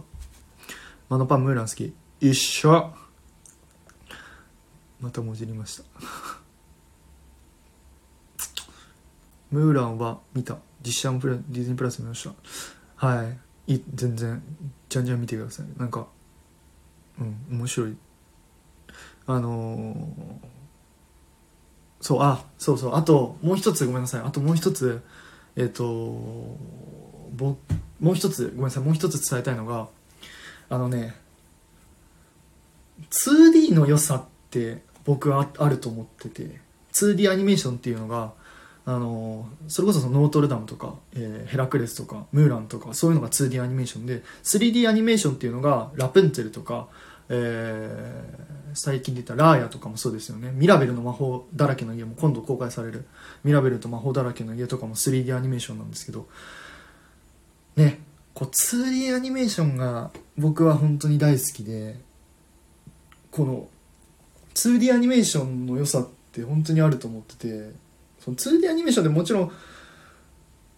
[1.12, 1.93] マノパンムーラン好き。
[2.22, 2.89] 一緒。
[5.01, 5.84] またもじりました。
[9.51, 10.59] ムーランは見た。
[10.82, 12.32] 実写もプラディズニープラス見ました。
[12.95, 13.26] は
[13.68, 13.74] い。
[13.74, 14.41] い全然。
[14.88, 15.66] じゃんじゃん見てください。
[15.78, 16.07] なんか
[17.20, 17.97] うん面白い。
[19.28, 20.05] あのー
[21.99, 22.95] そうあそうそう。
[22.95, 24.22] あともう一つごめんなさい。
[24.22, 25.01] あともう一つ
[25.57, 25.84] えっ、と
[27.36, 27.57] ぼ
[27.99, 28.84] もう一つごめんなさい。
[28.84, 29.89] もう一つ伝えたいのが
[30.72, 31.13] あのね
[33.09, 36.59] 2D の良さって僕はあると思ってて
[36.93, 38.32] 2D アニメーションっていうのが
[38.86, 46.88] あのそれこそそのノートルダムとか、えーヘラクレスとかムーランとかそういうのが 2D アニメーションで 3D アニメーションっていうのがラプンツェルとか、
[47.30, 50.49] えー最近で言ったラーヤとかもそうですよね。
[50.53, 53.03] ミラベルの魔法だらけの家も今度公開される。
[53.43, 56.26] ミラベルと魔法だらけの家とかも 3D アニメーションなんですけど
[57.76, 57.99] ね。
[58.34, 61.99] こう 2D アニメーションが僕は本当に大好きで
[63.29, 63.67] この
[64.53, 67.71] 2D アニメーションの良さって本当にあると思ってて
[68.19, 69.51] その 2D アニメーションでもちろん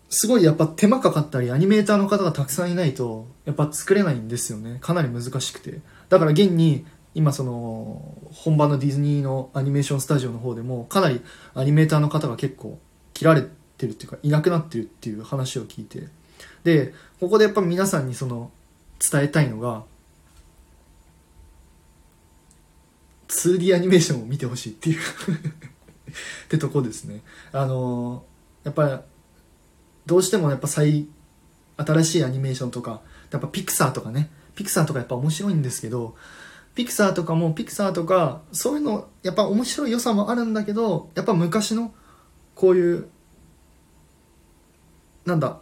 [0.10, 4.78] すごいやっぱ手間かかったりアニメーターの方がたくさんいないとやっぱ作れないんですよね。
[4.80, 5.80] かなり難しくて。
[6.10, 6.86] だから現に
[7.16, 11.22] 今その本場のディズニーのアニメーションスタジオの方でもかなり
[11.56, 12.80] アニメーターの方が結構
[13.14, 13.41] 切られ
[13.78, 16.08] てるっていうかいなくなってるっていう話を聞いて
[16.64, 18.51] でここでやっぱ皆さんにその
[18.99, 19.84] 伝えたいのが
[23.28, 25.03] 2D アニメーションを見てほしいっていう っ
[26.49, 27.22] てとこですね。
[27.51, 28.24] あの
[28.64, 29.03] やっぱ
[30.05, 31.07] どうしてもやっぱ最
[31.78, 33.01] 新しいアニメーションとか
[33.32, 34.30] やっぱピクサーとかね。
[34.55, 36.16] ピクサーとかやっぱ面白いんですけど
[36.76, 41.93] ピクサーとかもピクサーとかそういうのやっぱ面白い良さもあるんだけどやっぱ昔の
[42.55, 43.07] こういう
[45.26, 45.59] なんだ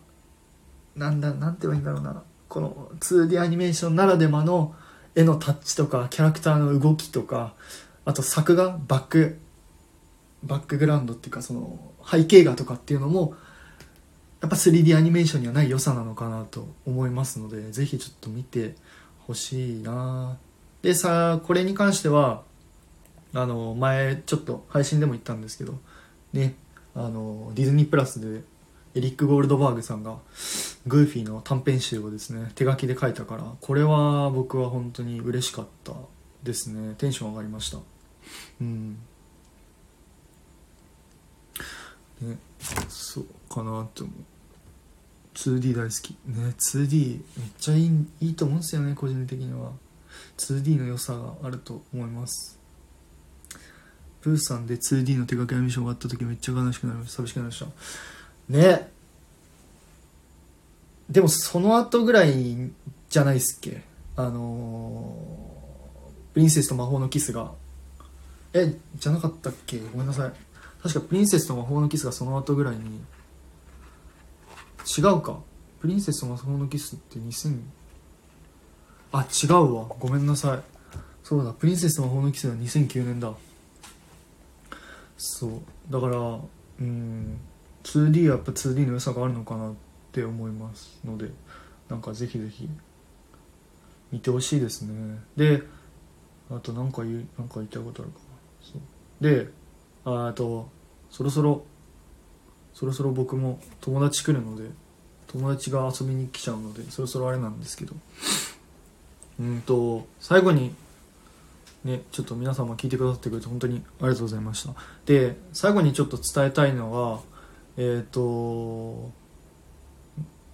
[1.01, 2.23] なんだなんて言えばいいんだろうな。
[2.47, 4.75] この 2D アニメーションならではの
[5.15, 7.55] 絵のタッチとかキャラクターの動きとか
[8.05, 9.39] あと作画バック
[10.43, 13.33] バックグラウンドっていうかその背景画とかっていうのも
[14.41, 18.75] やっぱ 3D アニメーションにはない良さなのかなと思いますのでぜひちょっと見て
[19.25, 20.37] ほしいな。
[20.83, 22.43] でさこれに関しては
[23.33, 25.79] あの前ちょっと配信でも言ったんですけど
[26.33, 26.53] ね
[26.93, 28.41] あのディズニープラスで
[28.93, 30.17] エリック・ゴールドバーグさんが
[30.85, 35.93] グーフィーの短編集をですね手書きで書いたからこれは僕は本当に嬉しかった
[36.43, 36.95] ですね。
[36.97, 37.77] テンション上がりました。
[38.61, 38.97] うん。
[42.21, 42.37] ね
[42.89, 44.15] そうかなって思う。
[45.35, 46.11] 2D 大好き。
[46.25, 49.71] ね 2D めっちゃいいいいと思うんですよね個人的には。
[50.37, 52.59] 2D の良さがあると思います。
[54.21, 57.17] プーさんで 2D の手書きアニメーションがあった時めっちゃ悲しくなりました。
[57.17, 57.65] 寂しくなりました。
[58.51, 58.91] ね。
[61.09, 62.71] でもその後ぐらい
[63.09, 63.81] じゃないっすっけ？
[64.15, 67.51] あのー、プリンセスと魔法のキスが。
[68.53, 69.79] えじゃなかったっけ？
[69.79, 70.31] ごめんなさい。
[70.83, 73.01] 確かプリンセスと魔法のキスがその後ぐらいに。
[74.97, 75.39] 違うか。
[75.79, 77.59] プリンセスと魔法のキスって2000
[79.13, 79.85] あ違うわ。
[79.99, 80.59] ごめんなさい。
[81.23, 81.53] そうだ。
[81.53, 83.33] プリンセスと魔法のキスは2009年だ。
[85.17, 85.51] そう。
[85.89, 86.39] だから
[86.79, 87.39] うん。
[87.83, 89.73] 2D はやっぱ 2D の良さがあるのかなっ
[90.11, 91.29] て思いますので
[91.89, 92.69] なんかぜひぜひ
[94.11, 95.19] 見てほしいですね。
[95.35, 95.63] で
[96.49, 98.25] あと何か言うなんか言いたいことあるかな。
[98.61, 99.23] そう。
[99.23, 99.49] で
[100.05, 100.69] あと
[101.09, 101.65] そろそろ
[102.73, 104.69] そろそろ僕も友達来るので
[105.27, 107.95] 友達が遊びに来ちゃうのでそろそろあれなんですけど。
[109.39, 110.75] うんと最後に
[111.83, 114.75] ねちょっと皆様聞いてくださってくれて本当にありがとうございました。
[115.05, 117.21] で最後にちょっと伝えたいのは
[117.77, 119.11] えっ、ー、と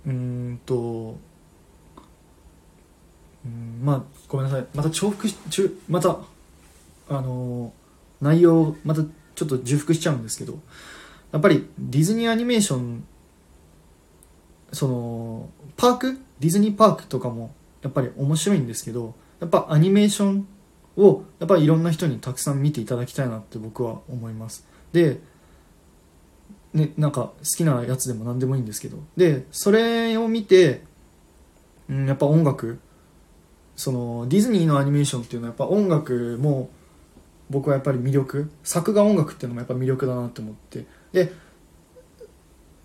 [0.06, 1.18] うんと
[3.46, 4.68] うんまあごめんなさい。
[4.74, 5.36] また重複し
[5.90, 6.18] また
[7.10, 7.74] あの
[8.22, 9.02] 内容また
[9.36, 10.60] ちょっと重複しちゃうんですけど
[11.32, 13.06] やっぱりディズニーアニメーション
[14.72, 16.18] そのパーク？
[16.40, 20.48] ディズニーパークとかもやっぱり面白いんですけどやっぱアニメーション
[20.98, 24.66] をやっぱりいろんな人にたくさん見ていただきたいなって僕は思います。
[24.92, 25.20] で
[26.78, 28.98] ね、なんか好きなやつでも何でもいいんですけど。
[29.18, 30.84] でそれを見て、
[31.90, 32.80] うん、やっぱ音楽
[33.76, 36.70] そのディズニーのアニメーションっていうのはやっぱ音楽も
[37.50, 40.86] 僕はやっぱり魅力作画音楽っていうのもやっぱ魅力だなって思って。
[41.12, 41.32] で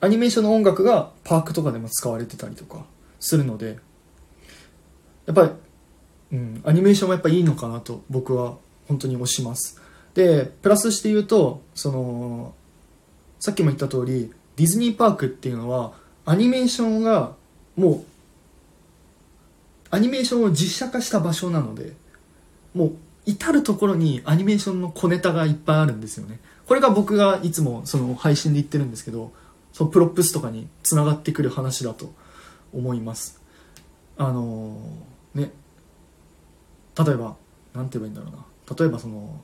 [0.01, 2.85] アニメーションの音楽がパークとかでも使われてたりとか
[3.21, 3.79] するので
[5.27, 5.51] やっぱり、
[6.33, 8.57] うん、アニメーションもやっぱいいのかなと僕は
[8.89, 9.81] 本当に推します。
[10.15, 12.55] でプラスして言うとその
[13.43, 17.35] さっきも言った通りディズニーパークっていうのはアニメーションが
[17.75, 18.05] もう
[19.91, 21.93] アニメーションを実写化した場所なので
[22.73, 26.39] もう至る所にアニメーションの小ネタがいっぱいあるんですよね。
[26.69, 29.33] これが僕がいつもその配信で言ってるんですけど
[29.73, 32.15] そのプロップスとかにつながってくる話だと
[32.73, 33.41] 思います。
[34.19, 35.51] あのー、ね。
[36.97, 37.35] 例えば
[37.75, 38.77] 何て言えばいいんだろうな。
[38.79, 39.41] 例えばその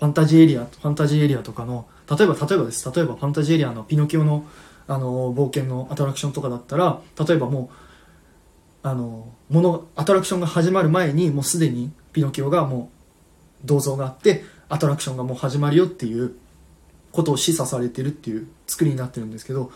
[0.00, 2.90] ファンタジーエリアファンタジーエリアとかの例えば例えばです。
[2.90, 4.44] 例えばファンタジーエリアのピノキオの
[4.86, 12.90] あの冒険のアトラクションとかだったら例えばもうあのものアトラクションが始まる前にもうすでにピノキオがも
[13.64, 16.34] う銅像があってアトラクションがもう始まるよっていう
[17.12, 19.72] ことを示唆されてるっていう作りになってるんですけど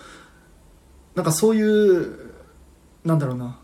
[1.15, 2.35] なんかそういう
[3.05, 3.59] なんだろうな。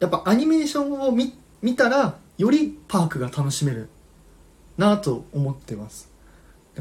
[0.00, 1.32] やっぱアニメーションを見
[1.62, 3.88] 見たらよりパークが楽しめる
[4.76, 6.13] なと思ってます。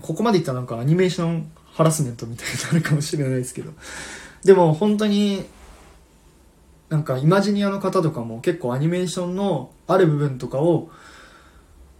[0.02, 3.72] ここまでいったらなんかアニメーションハラスメントみたいになるかもしれないですけど。
[4.44, 5.46] でも本当に
[6.89, 10.91] なんかイマジニアの方とかも結構アニメーションのある部分とかを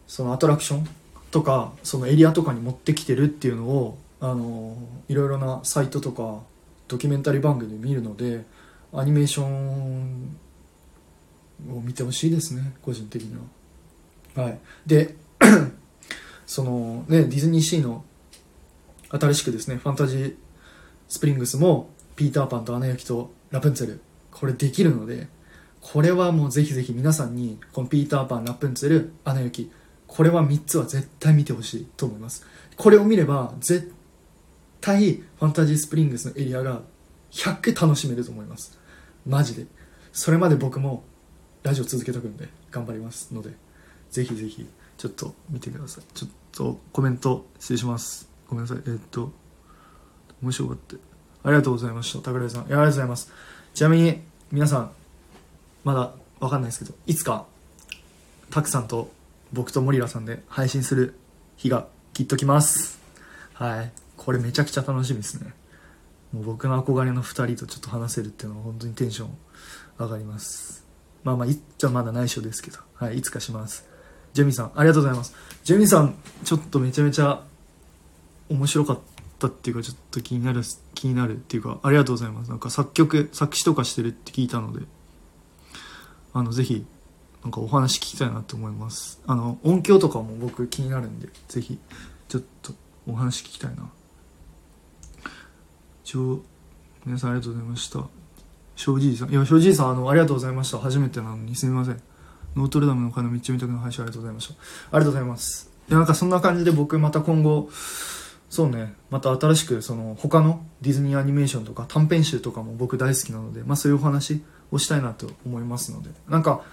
[0.08, 0.88] そのアトラクション
[1.32, 4.78] とかそのエリアとかに持ってきてるっていうのをあの
[5.08, 6.42] いろいろなサイトとか
[6.88, 8.46] ドキュメンタリー番組で見るので
[8.94, 10.38] アニメーション
[11.72, 13.36] を見てほしいですね個人的に
[14.36, 14.44] は。
[14.44, 14.60] はい。
[14.86, 15.16] で
[16.46, 18.04] そのねディズニーシーの
[19.10, 20.36] 新しくですねファンタジー
[21.08, 25.28] スプリングスもピーターパンとアナ雪とラプンツェルこれできるので
[25.82, 29.72] これはもうぜひぜひ皆さんにこのピーターパンラプンツェルアナ雪
[30.08, 32.46] これは3つは絶対見てほしいと思います。
[32.78, 33.92] これを見れば絶
[34.80, 36.82] 対ファンタジースプリングスのエリアが
[37.32, 38.80] 100楽しめると思います。
[39.26, 39.66] マジで。
[40.12, 41.04] それまで僕も
[41.64, 43.52] ラジオ続けとくんで頑張りますので
[44.12, 44.68] ぜひぜひ
[45.04, 46.04] ちょっと見てください。
[46.14, 48.30] ちょっとコメント失礼します。
[48.48, 48.78] ごめんなさい。
[48.86, 49.34] えー、っと
[50.42, 50.96] 面白かった。
[51.44, 52.20] ありがとうございました。
[52.24, 52.62] 桜井さん。
[52.62, 53.30] ありがとうございます。
[53.74, 54.92] ちなみに皆さん
[55.84, 57.46] まだわかんないですけどいつか
[58.50, 59.12] たくさんと
[59.52, 61.16] 僕と森良さんで配信する
[61.58, 63.02] 日がきっと来ます。
[63.56, 63.92] はい。
[64.16, 65.52] これめちゃくちゃ楽しみですね。
[66.32, 69.38] もう僕の憧れの2人とちょっと話せるっていうのは本当にテンション
[70.00, 70.86] 上がります。
[71.26, 72.78] まあまあいっちゃまだ内緒ですけど。
[72.94, 73.93] はいいつかします。
[74.34, 75.34] ジェミさん、ありがとうございます。
[75.64, 77.44] ジェミさん、ちょっとめちゃめちゃ
[78.50, 79.00] 面白かっ
[79.40, 80.62] たっていうか、ちょっと気になる、
[81.04, 82.50] 気になるっていうかありがとうございます。
[82.50, 84.86] なんか作曲作詞とかしてるって聞いたので
[86.34, 86.86] あのぜひ
[87.44, 89.20] なんかお話聞きたいなと思います。
[89.28, 91.78] あの音響とかも僕気になるんでぜひ
[92.30, 92.74] ちょっと
[93.06, 93.90] お話聞きたいな。
[96.06, 96.42] 一応
[97.06, 98.08] 皆さんありがとうございました。
[98.78, 100.80] 庄司さんいや庄司さんあのありがとうございました。
[100.80, 102.02] 初めてなのにすみません。
[102.56, 104.54] ノートルダムの鐘めっちゃ見たくな配信ありがとうございました。
[104.54, 104.58] あ
[104.94, 105.72] りがとうございます。
[105.90, 107.70] いやなんかそんな感じで僕また今後
[108.50, 116.10] そうねまた新しくその他のディズニーアニメーションとか短編集とかも僕大好きなので、まあ、そういうお話をしたいなと思いますので。
[116.28, 116.64] なんか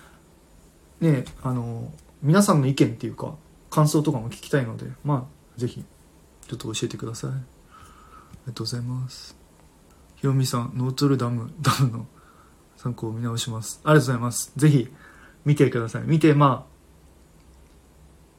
[1.01, 1.91] ねあの
[2.23, 3.35] 皆さんの意見っていうか
[3.71, 5.83] 感想とかも聞きたいのでまあぜひ
[6.47, 7.31] ちょっと教えてください。
[7.31, 7.41] あり
[8.49, 9.37] がとうございます。
[10.17, 12.07] ひろみさんノートルダムダムの
[12.77, 13.81] 参考を見直します。
[13.85, 14.53] ありがとうございます。
[14.57, 14.89] ぜひ
[15.45, 16.03] 見てください。
[16.05, 16.67] 見てま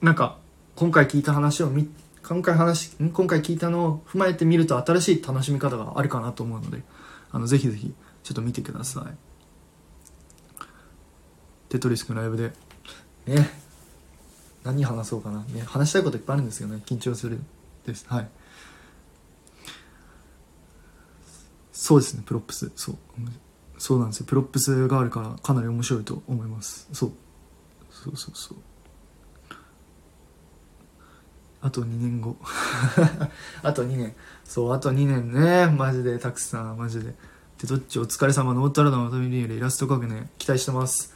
[0.02, 0.38] あなんか
[0.76, 1.90] 今回聞いた話を見
[2.24, 6.82] 今回話今回聞いたのを踏まえてみると新しい楽しみ方があるかなと思うので
[7.32, 7.94] あのぜひぜひ
[8.24, 9.14] ちょっと見てください。
[11.70, 12.52] テトリス君ライブで。
[13.28, 13.50] ね。
[14.64, 16.84] 何話そうかな、ね、話したいこといっぱいあるんですけどね。
[16.86, 17.40] 緊張する
[17.86, 18.06] です。
[18.08, 18.28] はい。
[21.72, 22.24] そうですね。
[22.26, 22.72] プロップス。
[22.76, 22.96] そう。
[23.82, 24.28] そうなんですよ。
[24.28, 26.88] プロップスがあるからかなり面白いと思います。
[26.94, 27.12] そう。
[27.90, 28.58] そうそうそう。
[31.62, 32.38] あと2年後。
[33.64, 34.14] あと2年。
[34.46, 35.66] そうあと2年ね。
[35.76, 36.20] マジで。
[36.20, 36.78] たくさん。
[36.78, 37.16] マジで。
[37.58, 37.98] でどっち？
[37.98, 38.54] お疲れ様。
[38.54, 41.16] ノートルダムのまとめリールイラスト描くね期待してます。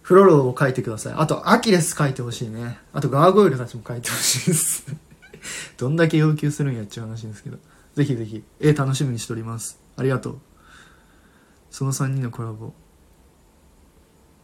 [0.00, 1.14] フロロを描いてください。
[1.18, 2.78] あとアキレス描いてほしいね。
[2.94, 4.86] あとガーゴイルたちも描いてほしいです。
[5.76, 7.58] どんだけ要求するんやっちゅう話ですけど。
[7.94, 8.42] ぜひぜひ。
[8.58, 9.78] 絵楽しみにしております。
[9.98, 10.38] ありがとう。
[11.74, 12.72] その3人のコラボ。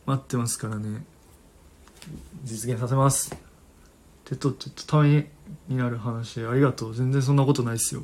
[0.05, 1.05] 待ってますからね。
[2.43, 3.31] 実現させます。
[4.29, 5.31] でとちょっとため
[5.69, 6.45] になる話。
[6.45, 6.93] ありがとう。
[6.95, 8.03] 全然そんなことないですよ。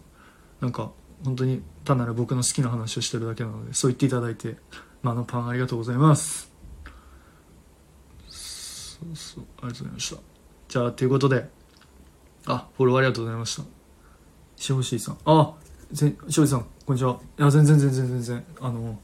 [0.61, 0.93] なんか
[1.25, 4.59] 本当に単なる僕の好きな話をしてるだけなのでそう言っていただいて、
[5.03, 6.53] まあ、あのパンありがとうございます。
[8.29, 10.23] そうそうありがとうございました。
[10.69, 11.49] じゃあということで。
[12.47, 13.65] あフォローありがとうございました。
[14.55, 15.19] しほしいさん。
[15.25, 15.53] あ
[15.91, 17.19] ぜしほしさんこんにちは。
[17.41, 18.45] いや全然全然全然。
[18.61, 19.01] あの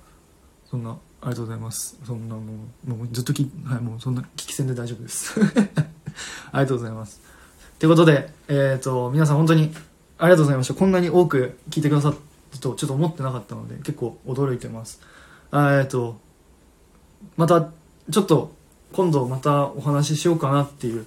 [0.72, 0.96] そんなあ
[1.26, 2.40] りがとうございますそんなも
[2.88, 5.38] うもうずっときはいもうそんな聞き戦で大丈夫です
[6.50, 7.20] ありがとうございます。
[7.78, 9.74] ということで、えっ、ー、と、皆さん本当に
[10.18, 10.74] ありがとうございました。
[10.74, 12.14] こんなに多く聞いてくださっ
[12.52, 15.00] たとちょっと思ってなかったので、結構驚いてます。
[15.52, 16.20] えっ、ー、と、
[17.36, 17.70] また、
[18.10, 18.52] ちょっと、
[18.92, 21.06] 今度またお話ししようかなっていう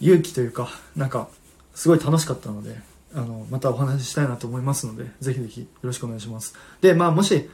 [0.00, 1.28] 勇気というか、なんか、
[1.74, 2.78] すごい楽しかったので、
[3.14, 6.54] あの、またお話ししたいなと思いますので、ぜひぜひよろしくお願いします。
[6.80, 7.48] で、まあ、もし、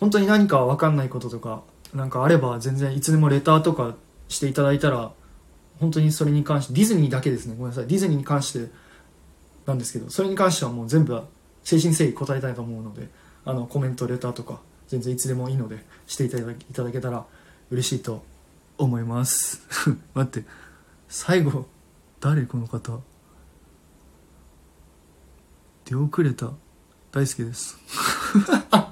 [0.00, 1.62] 本当に何かわかんないこととか、
[1.94, 3.94] なんかあれば、全然いつでもレターとか
[4.28, 5.12] していただいたら、
[5.80, 7.54] 本当にそれに関してディズニーだけですね。
[7.56, 7.86] ごめんなさい。
[7.86, 8.70] ディズニーに関して
[9.66, 11.28] なんですけどそれに関してはもう全部誠
[11.78, 13.08] 心誠意答えたいと思うので
[13.44, 17.24] あのコメントレターとか全然いつでもいいのでしていただいただけたら
[17.70, 18.22] 嬉しいと
[18.78, 19.62] 思います。
[20.14, 20.46] 待って。
[21.08, 21.66] 最後
[22.20, 23.00] 誰この方？
[25.84, 26.50] 出遅れた。
[27.12, 27.76] 大輔です。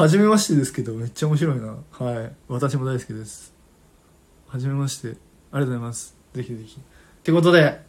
[0.00, 1.76] 初めましてですけど、めっちゃ面白いな。
[1.90, 2.32] はい。
[2.48, 3.52] 私も大好きです。
[4.48, 5.08] 初めまして。
[5.08, 6.16] ありがとうございます。
[6.32, 6.80] ぜひぜひ。
[6.80, 7.82] ってことで、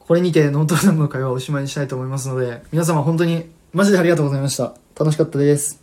[0.00, 4.74] これにてノートルダムの会話をおしまいにしたいと思いますので、皆様本当にマジでありがとうございました。
[4.94, 5.82] 楽しかったです。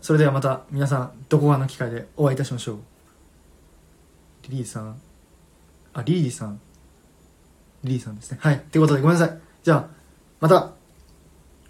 [0.00, 2.78] それではまた皆さん、どこかの機会でお会いいたしましょう。
[4.48, 4.96] リリーさん。
[5.92, 6.60] あ、リリーさん。
[7.82, 8.38] リリーさんですね。
[8.40, 8.54] はい。
[8.54, 9.38] ってことでごめんなさい。
[9.64, 9.88] じゃあ、
[10.38, 10.70] また、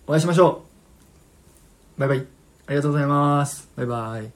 [0.06, 0.65] お会いしましょう。
[1.98, 2.18] バイバイ。
[2.18, 3.68] ありがとうございます。
[3.76, 4.35] バイバイ。